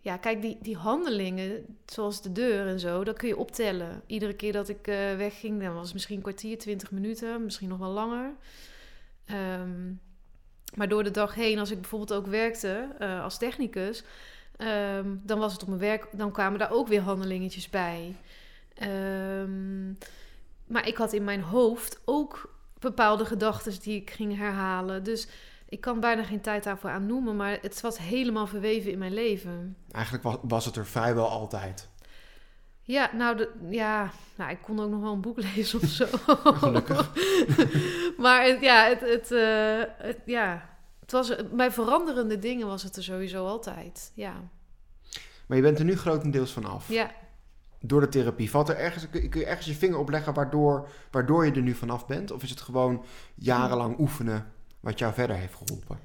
[0.00, 4.02] ja, kijk, die, die handelingen, zoals de deur en zo, dat kun je optellen.
[4.06, 7.68] Iedere keer dat ik eh, wegging, dan was het misschien een kwartier, twintig minuten, misschien
[7.68, 8.32] nog wel langer.
[9.24, 9.92] Ehm,
[10.74, 14.04] maar door de dag heen, als ik bijvoorbeeld ook werkte eh, als technicus,
[14.56, 18.16] ehm, dan was het op mijn werk, dan kwamen daar ook weer handelingetjes bij.
[18.74, 19.92] Ehm,
[20.70, 25.02] maar ik had in mijn hoofd ook bepaalde gedachten die ik ging herhalen.
[25.02, 25.28] Dus
[25.68, 29.14] ik kan bijna geen tijd daarvoor aan noemen, maar het was helemaal verweven in mijn
[29.14, 29.76] leven.
[29.90, 31.88] Eigenlijk was, was het er vrijwel altijd.
[32.82, 36.06] Ja, nou, de, ja, nou, ik kon ook nog wel een boek lezen of zo.
[36.44, 37.10] Gelukkig.
[38.16, 40.68] maar het, ja, het, het, eh, het, ja,
[41.00, 44.12] het was, bij veranderende dingen was het er sowieso altijd.
[44.14, 44.34] Ja,
[45.46, 46.88] Maar je bent er nu grotendeels van af.
[46.88, 47.10] ja.
[47.82, 48.50] Door de therapie.
[48.50, 52.06] Valt er ergens, kun je- ergens je vinger opleggen waardoor, waardoor je er nu vanaf
[52.06, 52.30] bent?
[52.30, 55.98] Of is het gewoon jarenlang oefenen wat jou verder heeft geholpen?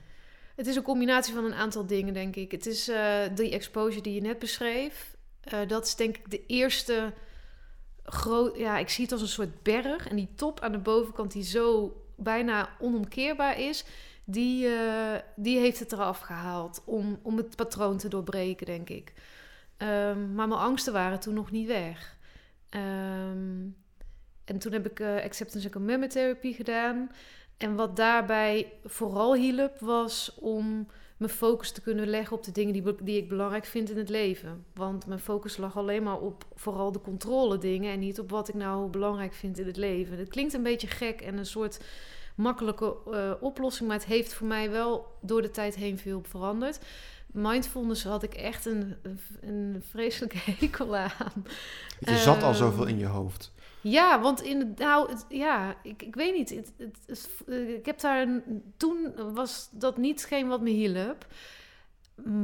[0.55, 2.51] Het is een combinatie van een aantal dingen, denk ik.
[2.51, 5.15] Het is eh die exposure die je net beschreef.
[5.41, 7.13] Eh, dat is denk ik de eerste
[8.03, 8.57] groot.
[8.57, 10.07] Ja, ik zie het als een soort berg.
[10.07, 13.85] En die top aan de bovenkant, die zo bijna onomkeerbaar is,
[14.23, 19.13] die, eh, die heeft het eraf gehaald om, om het patroon te doorbreken, denk ik.
[19.77, 22.17] Ehm, maar mijn angsten waren toen nog niet weg.
[22.69, 23.67] Ehm,
[24.45, 27.11] en toen heb ik eh, acceptance en commitment therapie gedaan.
[27.57, 32.73] En wat daarbij vooral hielp, was om mijn focus te kunnen leggen op de dingen
[32.73, 34.65] die, die ik belangrijk vind in het leven.
[34.73, 38.47] Want mijn focus lag alleen maar op vooral de controle dingen en niet op wat
[38.47, 40.17] ik nou belangrijk vind in het leven.
[40.17, 41.79] Het klinkt een beetje gek en een soort
[42.35, 46.79] makkelijke eh, oplossing, maar het heeft voor mij wel door de tijd heen veel veranderd.
[47.35, 48.95] Mindfulness had ik echt een,
[49.41, 51.45] een vreselijke hekel aan.
[51.99, 53.53] Je zat al Ehm, zoveel in je hoofd.
[53.81, 56.49] Ja, want in nou, het- ja, ik, ik weet niet.
[56.49, 60.69] Het, het, het- eh, ik heb daar een- toen was dat niet hetgeen wat me
[60.69, 61.25] hielp.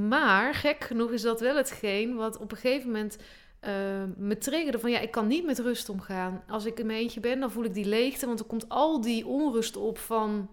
[0.08, 3.18] Maar gek genoeg is dat wel hetgeen wat op een gegeven moment
[3.60, 3.74] eh,
[4.18, 6.44] me triggerde van ja, ik kan niet met rust omgaan.
[6.48, 9.02] Als ik in mijn eentje ben, dan voel ik die leegte, want er komt al
[9.02, 10.50] die onrust op van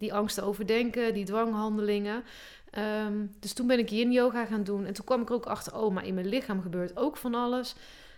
[0.00, 2.24] die angsten overdenken, die dwanghandelingen.
[2.70, 5.46] Ehm, dus toen ben ik yin yoga gaan doen en toen kwam ik er ook
[5.46, 7.74] achter, oh, maar in mijn lichaam gebeurt ook van alles.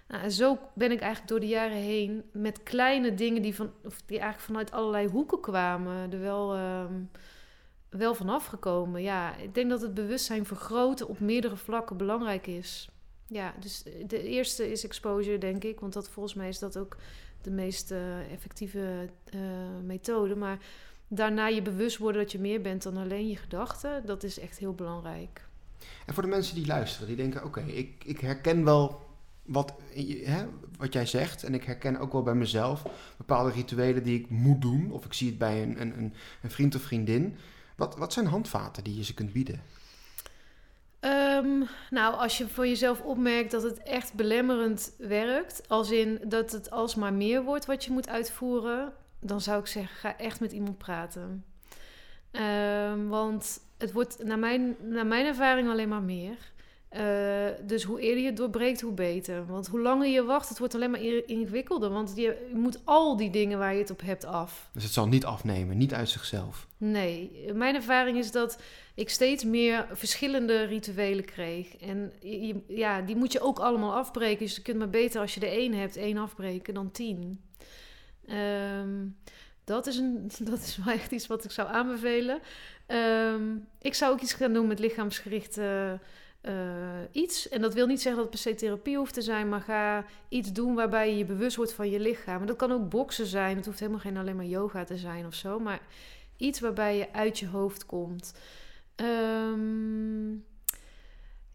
[0.08, 3.72] Nou, en zo ben ik eigenlijk door de jaren heen met kleine dingen die, van,
[3.84, 6.94] of die eigenlijk vanuit allerlei hoeken kwamen, er wel, ehm,
[7.88, 9.02] wel van afgekomen.
[9.02, 12.88] Ja, ik denk dat het bewustzijn vergroten op meerdere vlakken belangrijk is.
[13.26, 16.96] Ja, dus de eerste is exposure, denk ik, want dat volgens mij is dat ook
[17.42, 19.40] de meest eh, effectieve eh,
[19.82, 20.36] methode.
[20.36, 20.58] Maar
[21.14, 24.58] daarna je bewust worden dat je meer bent dan alleen je gedachten, dat is echt
[24.58, 25.46] heel belangrijk.
[26.06, 29.00] En voor de mensen die luisteren, die denken: oké, ik, ik herken wel
[29.42, 29.74] wat,
[30.24, 30.44] hè,
[30.78, 31.44] wat jij zegt.
[31.44, 32.82] En ik herken ook wel bij mezelf
[33.16, 34.90] bepaalde rituelen die ik moet doen.
[34.90, 37.36] Of ik zie het bij een, een, een, een vriend of vriendin.
[37.76, 39.62] Wat, wat zijn handvaten die je ze kunt bieden?
[41.00, 46.52] Ehm, nou, als je voor jezelf opmerkt dat het echt belemmerend werkt, als in dat
[46.52, 48.92] het alsmaar meer wordt wat je moet uitvoeren,
[49.22, 51.44] dan zou ik zeggen, ga echt met iemand praten.
[52.30, 56.50] Ehm, want het wordt naar mijn, naar mijn ervaring alleen maar meer.
[56.88, 59.46] Eh, dus hoe eerder je het doorbreekt, hoe beter.
[59.46, 61.90] Want hoe langer je wacht, het wordt alleen maar in- ingewikkelder.
[61.90, 64.70] Want je, je moet al die dingen waar je het op hebt af.
[64.72, 66.66] Dus het zal niet afnemen, niet uit zichzelf.
[66.76, 68.58] Nee, mijn ervaring is dat
[68.94, 71.76] ik steeds meer verschillende rituelen kreeg.
[71.76, 74.44] En je- ja, die moet je ook allemaal afbreken.
[74.46, 77.40] Dus je kunt maar beter als je er één hebt, één afbreken dan tien.
[78.32, 79.06] Ehm,
[79.64, 82.40] dat, is een, dat is wel echt iets wat ik zou aanbevelen.
[82.86, 85.92] Ehm, ik zou ook iets gaan doen met lichaamsgericht eh,
[87.12, 87.48] iets.
[87.48, 90.04] En dat wil niet zeggen dat het per se therapie hoeft te zijn, maar ga
[90.28, 92.40] iets doen waarbij je je bewust wordt van je lichaam.
[92.40, 93.56] En dat kan ook boksen zijn.
[93.56, 95.58] Het hoeft helemaal geen alleen maar yoga te zijn of zo.
[95.58, 95.80] Maar
[96.36, 98.34] iets waarbij je uit je hoofd komt.
[98.94, 100.34] Ehm,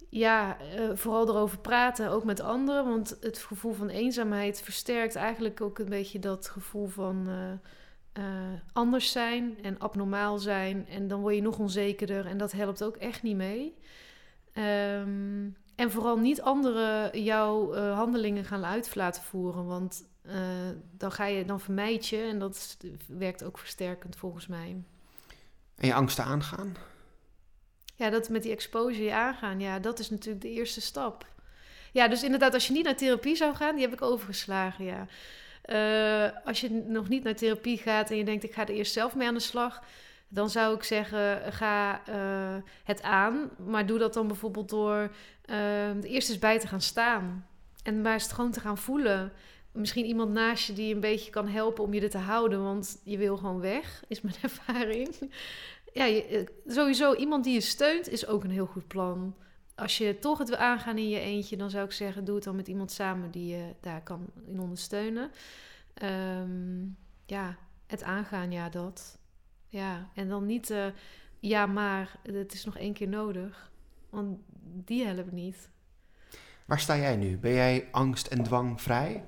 [0.10, 2.86] ja, eh, vooral erover praten, ook met anderen.
[2.86, 7.52] Want het gevoel van eenzaamheid versterkt eigenlijk ook een beetje dat gevoel van eh,
[8.23, 10.88] eh, anders zijn en abnormaal zijn.
[10.88, 13.77] En dan word je nog onzekerder en dat helpt ook echt niet mee.
[14.54, 19.65] Ehm, en vooral niet anderen jouw handelingen gaan uit laten voeren.
[19.65, 20.06] Want
[20.92, 22.77] dan, ga je, dan vermijd je en dat
[23.08, 24.84] werkt ook versterkend volgens mij.
[25.75, 26.75] En je angsten aangaan?
[27.98, 31.25] Ja, dat met die exposure aangaan, ja, dat is natuurlijk de eerste stap.
[31.91, 35.08] Ja, dus inderdaad, als je niet naar therapie zou gaan, die heb ik overgeslagen, ja.
[35.62, 38.93] Eh, als je nog niet naar therapie gaat en je denkt, ik ga er eerst
[38.93, 39.83] zelf mee aan de slag,
[40.27, 43.50] dan zou ik zeggen, ga eh, het aan.
[43.65, 45.12] Maar doe dat dan bijvoorbeeld door
[45.45, 47.48] er eerst eens bij te gaan staan.
[47.83, 49.31] En maar eens gewoon te gaan voelen.
[49.71, 53.02] Misschien iemand naast je die een beetje kan helpen om je er te houden, want
[53.04, 55.31] je wil gewoon weg, is mijn ervaring.
[55.98, 59.35] Ja, je, eh, sowieso iemand die je steunt is ook een heel goed plan.
[59.75, 62.43] Als je toch het wil aangaan in je eentje, dan zou ik zeggen: doe het
[62.43, 65.31] dan met iemand samen die je daar kan in ondersteunen.
[65.93, 66.85] Ehm,
[67.25, 69.19] ja, het aangaan, ja, dat.
[69.67, 70.85] Ja, en dan niet, eh,
[71.39, 73.71] ja, maar het is nog één keer nodig.
[74.10, 75.69] Want die helpt niet.
[76.65, 77.37] Waar sta jij nu?
[77.37, 79.25] Ben jij angst- en dwangvrij?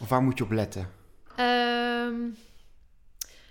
[0.00, 0.90] Of waar moet je op letten?
[1.36, 2.20] Ehm,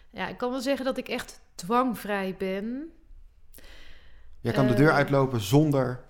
[0.09, 2.91] ja, ik kan wel zeggen dat ik echt dwangvrij ben.
[4.39, 4.95] Jij kan de deur Eh.
[4.95, 6.03] uitlopen zonder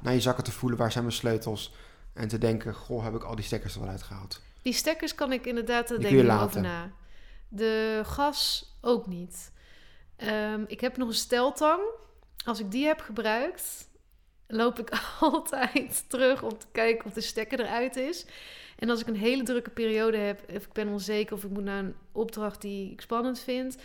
[0.00, 1.72] naar je zakken te voelen waar zijn mijn sleutels.
[2.12, 4.42] En te denken, goh, heb ik al die stekkers er wel uitgehaald.
[4.62, 6.90] Die stekkers kan ik inderdaad, daar denk ik over na.
[7.48, 9.52] De gas ook niet.
[10.16, 11.80] Ehm, ik heb nog een steltang.
[12.44, 13.88] Als ik die heb gebruikt,
[14.46, 18.26] loop ik altijd terug om te kijken of de stekker eruit is.
[18.78, 21.64] En als ik een hele drukke periode heb, of ik ben onzeker of ik moet
[21.64, 23.76] naar een opdracht die ik spannend vind,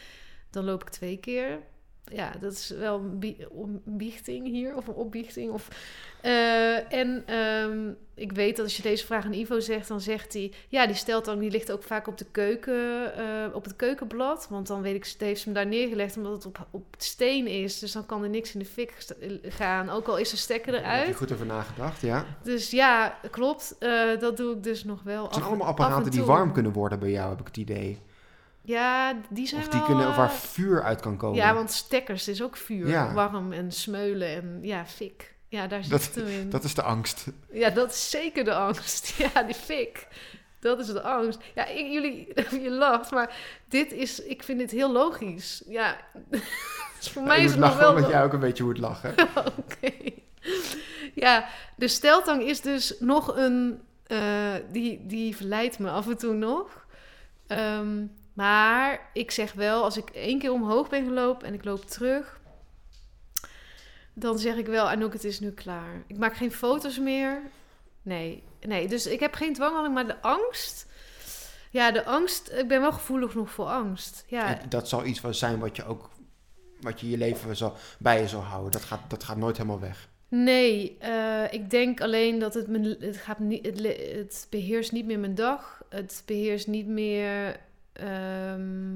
[0.56, 1.60] dan loop ik twee keer.
[2.12, 5.52] Ja, dat is wel een bie- een biechting hier, of een opbiechting.
[5.52, 5.68] Of,
[6.22, 10.34] eh, en ehm, ik weet dat als je deze vraag aan Ivo zegt, dan zegt
[10.34, 10.52] hij...
[10.70, 14.48] Ja, die steltang die ligt ook vaak op, de keuken, eh, op het keukenblad.
[14.50, 17.80] Want dan weet ik, heeft ze hem daar neergelegd omdat het op, op steen is.
[17.80, 18.94] Dus dan kan er niks in de fik
[19.44, 21.16] gaan, ook al is de stekker Daar heb je eruit.
[21.16, 22.26] goed over nagedacht, ja.
[22.44, 23.76] Dus ja, klopt.
[23.80, 25.24] Eh, dat doe ik dus nog wel.
[25.24, 28.00] Het zijn af- allemaal apparaten die warm kunnen worden bij jou, heb ik het idee.
[28.66, 31.36] Ja, die zijn Of die wel, kunnen, of waar eh, vuur uit kan komen.
[31.38, 32.88] Ja, want stekkers is ook vuur.
[32.88, 33.14] Ja.
[33.14, 35.34] Warm en smeulen en ja, fik.
[35.50, 36.50] Ja, daar zit Dat- het hem in.
[36.50, 37.26] Dat is de angst.
[37.52, 39.14] Ja, dat is zeker de angst.
[39.34, 40.08] Ja, die fik.
[40.60, 41.40] Dat is de angst.
[41.56, 42.28] Ja, ik, jullie,
[42.64, 43.36] je lacht, maar
[43.70, 45.64] dit is, ik vind dit heel logisch.
[45.68, 45.98] Ja,
[47.00, 47.90] dus voor mij is het nog wel...
[47.94, 49.16] omdat jij ook een beetje moet lachen.
[49.58, 49.92] Oké.
[51.14, 53.82] Ja, de steltang is dus nog een...
[54.08, 56.86] eh, die, die verleidt me af en toe nog.
[57.48, 58.04] Ehm,
[58.36, 62.40] maar ik zeg wel, als ik één keer omhoog ben gelopen en ik loop terug...
[64.14, 66.04] dan zeg ik wel, Anouk, het is nu klaar.
[66.08, 67.42] Ik maak geen foto's meer.
[68.02, 68.88] Nee, nee.
[68.88, 70.88] Dus ik heb geen dwanghouding, maar de angst...
[71.72, 72.52] Ja, de angst...
[72.52, 74.26] Ik ben wel gevoelig nog voor angst.
[74.28, 76.10] Ja, En dat zal iets zijn wat je ook
[76.80, 78.72] wat je je leven zal, bij je zal houden.
[78.72, 80.10] Dat gaat, dat gaat nooit helemaal weg.
[80.28, 83.66] Nee, eh, ik denk alleen dat het, mijn, het, gaat niet,
[84.16, 85.84] het beheerst niet meer mijn dag.
[85.90, 87.60] Het beheerst niet meer
[87.96, 88.96] ehm,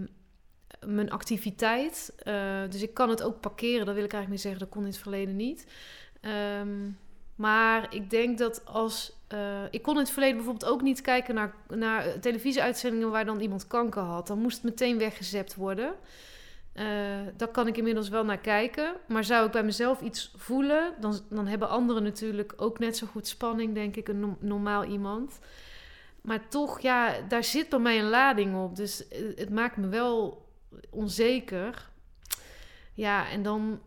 [0.85, 2.13] mijn activiteit.
[2.23, 4.59] Eh, dus ik kan het ook parkeren, dat wil ik eigenlijk mee zeggen.
[4.59, 5.67] Dat kon in het verleden niet.
[6.21, 6.89] Ehm,
[7.35, 9.13] maar ik denk dat als...
[9.27, 13.39] eh, ik kon in het verleden bijvoorbeeld ook niet kijken naar, naar televisieuitzendingen waar dan
[13.39, 14.27] iemand kanker had.
[14.27, 15.93] Dan moest het meteen weggezept worden.
[16.73, 16.85] Eh,
[17.37, 18.93] daar kan ik inmiddels wel naar kijken.
[19.07, 23.07] Maar zou ik bij mezelf iets voelen, dan, dan hebben anderen natuurlijk ook net zo
[23.07, 25.39] goed spanning, denk ik, een no- normaal iemand.
[26.21, 28.75] Maar toch, ja, daar zit bij mij een lading op.
[28.75, 30.45] Dus eh, het maakt me wel
[30.89, 31.89] onzeker.
[32.93, 33.79] Ja, en dan...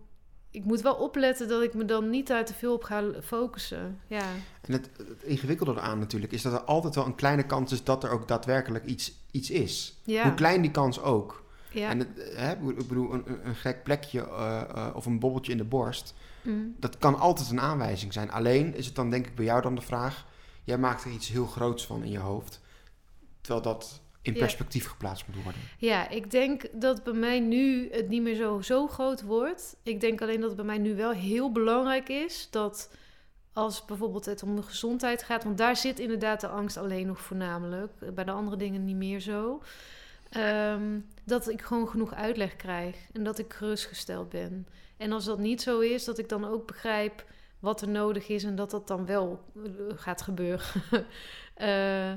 [0.50, 4.00] Ik moet wel opletten dat ik me dan niet daar te veel op ga focussen.
[4.06, 4.22] Ja,
[4.62, 7.84] En het, het ingewikkelde eraan natuurlijk is dat er altijd wel een kleine kans is
[7.84, 9.98] dat er ook daadwerkelijk iets, iets is.
[10.04, 11.44] ja, Hoe klein die kans ook.
[11.70, 11.88] ja.
[11.90, 15.52] En het, hè, ik bedoel, een, een- een gek plekje eh, eh, of een bobbeltje
[15.52, 16.74] in de borst, Mm.
[16.78, 18.30] dat kan altijd een aanwijzing zijn.
[18.30, 20.26] Alleen is het dan denk ik bij jou dan de vraag,
[20.64, 22.60] jij maakt er iets heel groots van in je hoofd,
[23.40, 24.38] terwijl dat in Ja.
[24.38, 25.60] perspectief geplaatst moet worden.
[25.78, 29.76] Ja, ik denk dat bij mij nu het niet meer zo, zo groot wordt.
[29.82, 32.90] Ik denk alleen dat het bij mij nu wel heel belangrijk is dat
[33.52, 37.20] als bijvoorbeeld het om de gezondheid gaat, want daar zit inderdaad de angst alleen nog
[37.20, 38.14] voornamelijk.
[38.14, 39.62] Bij de andere dingen niet meer zo.
[40.30, 44.66] Ehm, dat ik gewoon genoeg uitleg krijg en dat ik gerustgesteld ben.
[44.96, 47.24] En als dat niet zo is, dat ik dan ook begrijp
[47.62, 50.66] wat er nodig is en dat dat dan wel eh, gaat gebeuren.
[51.54, 52.12] Eh,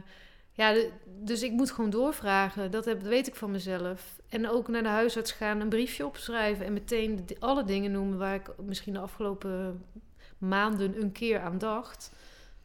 [0.52, 0.76] ja,
[1.06, 2.72] dus ik moet gewoon doorvragen.
[2.72, 4.22] Dat, heb, weet ik van mezelf.
[4.30, 8.36] En ook naar de huisarts gaan, een briefje opschrijven en meteen alle dingen noemen waar
[8.36, 9.86] ik misschien de afgelopen
[10.38, 12.12] maanden een keer aan dacht.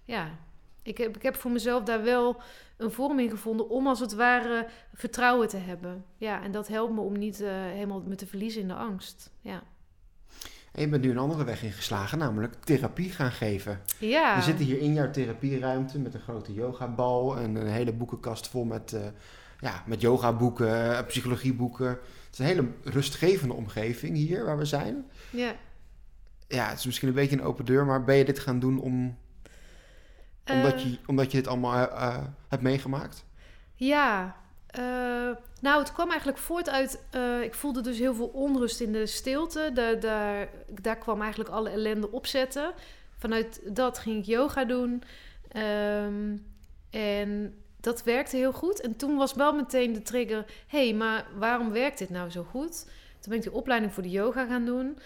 [0.04, 0.38] Ja,
[0.82, 2.40] ik heb, ik heb voor mezelf daar wel
[2.76, 6.04] een vorm in gevonden om als het ware vertrouwen te hebben.
[6.16, 9.32] Ja, en dat helpt me om niet eh, helemaal me te verliezen in de angst.
[9.40, 9.62] Ja.
[10.72, 13.80] En je bent nu een andere weg ingeslagen, namelijk therapie gaan geven.
[13.98, 14.36] Ja.
[14.36, 18.64] We zitten hier in jouw therapieruimte met een grote yogabal en een hele boekenkast vol
[18.64, 19.00] met, uh,
[19.60, 21.88] ja, met yogaboeken, eh, psychologieboeken.
[21.88, 21.98] Het
[22.32, 25.04] is een hele rustgevende omgeving hier waar we zijn.
[25.30, 25.54] Ja.
[26.48, 28.80] Ja, het is misschien een beetje een open deur, maar ben je dit gaan doen
[28.80, 29.16] om,
[30.50, 31.88] omdat, Eh, je, omdat je dit allemaal
[32.48, 33.24] hebt meegemaakt?
[33.74, 34.36] Ja,
[34.70, 37.04] eh, nou, het kwam eigenlijk voort uit.
[37.10, 39.70] eh, ik voelde dus heel veel onrust in de stilte.
[40.80, 42.72] Daar, kwam eigenlijk alle ellende opzetten.
[43.18, 45.02] Vanuit dat ging ik yoga doen.
[45.48, 46.36] Ehm,
[46.90, 48.80] en dat werkte heel goed.
[48.80, 52.42] En toen was wel meteen de trigger: hé, hey, maar waarom werkt dit nou zo
[52.42, 52.84] goed?
[53.20, 54.98] Toen ben ik die opleiding voor de yoga gaan doen.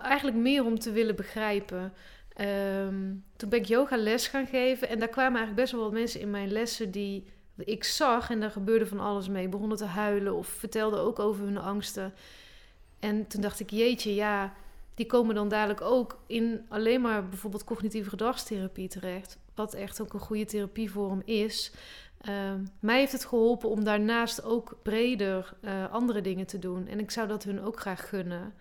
[0.00, 1.92] Eigenlijk meer om te willen begrijpen.
[2.34, 4.88] Ehm, toen ben ik yoga les gaan geven.
[4.88, 7.24] En daar kwamen eigenlijk best wel wat mensen in mijn lessen die
[7.64, 9.48] ik zag en daar gebeurde van alles mee.
[9.48, 12.14] Begonnen te huilen of vertelden ook over hun angsten.
[12.98, 14.52] En toen dacht ik, jeetje, ja,
[14.94, 19.38] die komen dan dadelijk ook in alleen maar bijvoorbeeld cognitieve gedragstherapie terecht.
[19.54, 21.72] Wat echt ook een goede therapievorm is.
[22.20, 26.86] Ehm, mij heeft het geholpen om daarnaast ook breder eh, andere dingen te doen.
[26.86, 28.54] En ik zou dat hun ook graag gunnen.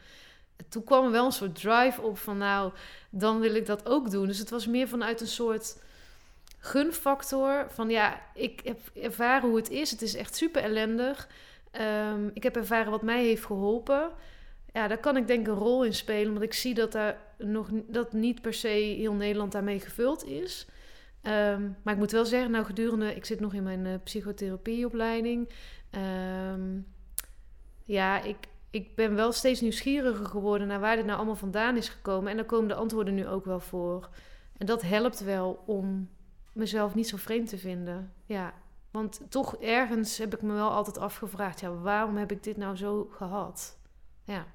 [0.69, 2.71] Toen kwam er wel een soort drive op van nou,
[3.09, 4.27] dan wil ik dat ook doen.
[4.27, 5.77] Dus het was meer vanuit een soort
[6.68, 7.65] gunfactor.
[7.70, 9.91] Van ja, ik heb ervaren hoe het is.
[9.91, 11.30] Het is echt super ellendig.
[11.72, 14.11] Ehm, ik heb ervaren wat mij heeft geholpen.
[14.74, 16.32] Ja, daar kan ik denk een rol in spelen.
[16.32, 20.68] Want ik zie dat, daar nog, dat niet per se heel Nederland daarmee gevuld is.
[21.22, 23.15] Ehm, maar ik moet wel zeggen, nou gedurende...
[23.15, 25.49] Ik zit nog in mijn uh, psychotherapieopleiding.
[26.51, 26.88] Um,
[27.84, 28.38] ja, ik,
[28.70, 30.68] ik ben wel steeds nieuwsgieriger geworden...
[30.68, 32.32] naar waar dit nou allemaal vandaan is gekomen.
[32.32, 34.09] En daar komen de antwoorden nu ook wel voor.
[34.57, 36.09] En dat helpt wel om
[36.58, 38.14] mezelf niet zo vreemd te vinden.
[38.26, 38.53] Ja,
[38.91, 41.60] want toch ergens heb ik me wel altijd afgevraagd...
[41.60, 43.78] ja, waarom heb ik dit nou zo gehad?
[44.24, 44.45] Ja.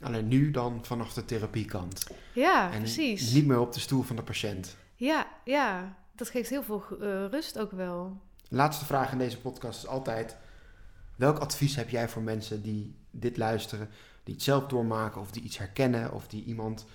[0.00, 2.06] Alleen nu dan vanaf de therapiekant.
[2.32, 3.32] Ja, en precies.
[3.32, 4.76] niet meer op de stoel van de patiënt.
[4.94, 5.96] Ja, ja.
[6.14, 8.20] Dat geeft heel veel uh, rust ook wel.
[8.48, 10.36] Laatste vraag in deze podcast is altijd...
[11.16, 13.88] welk advies heb jij voor mensen die dit luisteren...
[14.24, 16.12] die het zelf doormaken of die iets herkennen...
[16.12, 16.86] of die iemand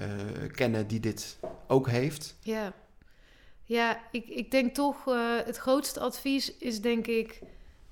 [0.00, 0.06] uh,
[0.52, 2.36] kennen die dit ook heeft?
[2.40, 2.72] Ja.
[3.70, 7.40] Ja, ik, ik denk toch, uh, het grootste advies is denk ik,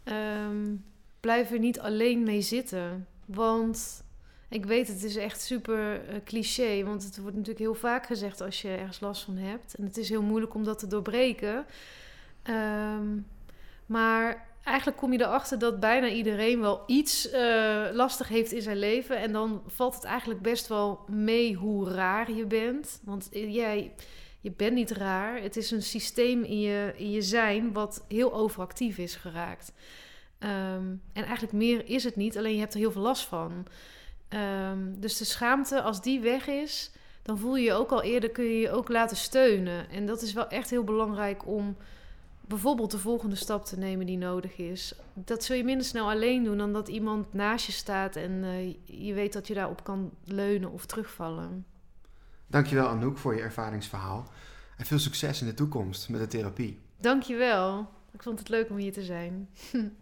[0.05, 0.85] um,
[1.21, 3.07] blijf er niet alleen mee zitten.
[3.25, 4.05] Want
[4.49, 8.41] ik weet, het is echt super uh, cliché, want het wordt natuurlijk heel vaak gezegd
[8.41, 9.75] als je ergens last van hebt.
[9.75, 11.67] En het is heel moeilijk om dat te doorbreken.
[12.51, 13.27] Um,
[13.87, 18.79] maar eigenlijk kom je erachter dat bijna iedereen wel iets uh, lastig heeft in zijn
[18.79, 19.17] leven.
[19.19, 23.01] En dan valt het eigenlijk best wel mee hoe raar je bent.
[23.05, 23.93] Want jij
[24.41, 25.43] je bent niet raar.
[25.43, 29.73] Het is een systeem in je, in je zijn wat heel overactief is geraakt.
[30.39, 33.67] Um, en eigenlijk meer is het niet, alleen je hebt er heel veel last van.
[34.29, 36.91] Um, dus de schaamte, als die weg is,
[37.23, 39.91] dan voel je je ook al eerder, kun je je ook laten steunen.
[39.91, 41.77] En dat is wel echt heel belangrijk om
[42.41, 44.95] bijvoorbeeld de volgende stap te nemen die nodig is.
[45.15, 48.75] Dat zul je minder snel alleen doen dan dat iemand naast je staat en uh,
[49.07, 51.67] je weet dat je daarop kan leunen of terugvallen.
[52.51, 54.29] Dankjewel Anouk voor je ervaringsverhaal.
[54.77, 56.81] En veel succes in de toekomst met de therapie.
[57.01, 57.91] Dankjewel.
[58.13, 59.49] Ik vond het leuk om hier te zijn.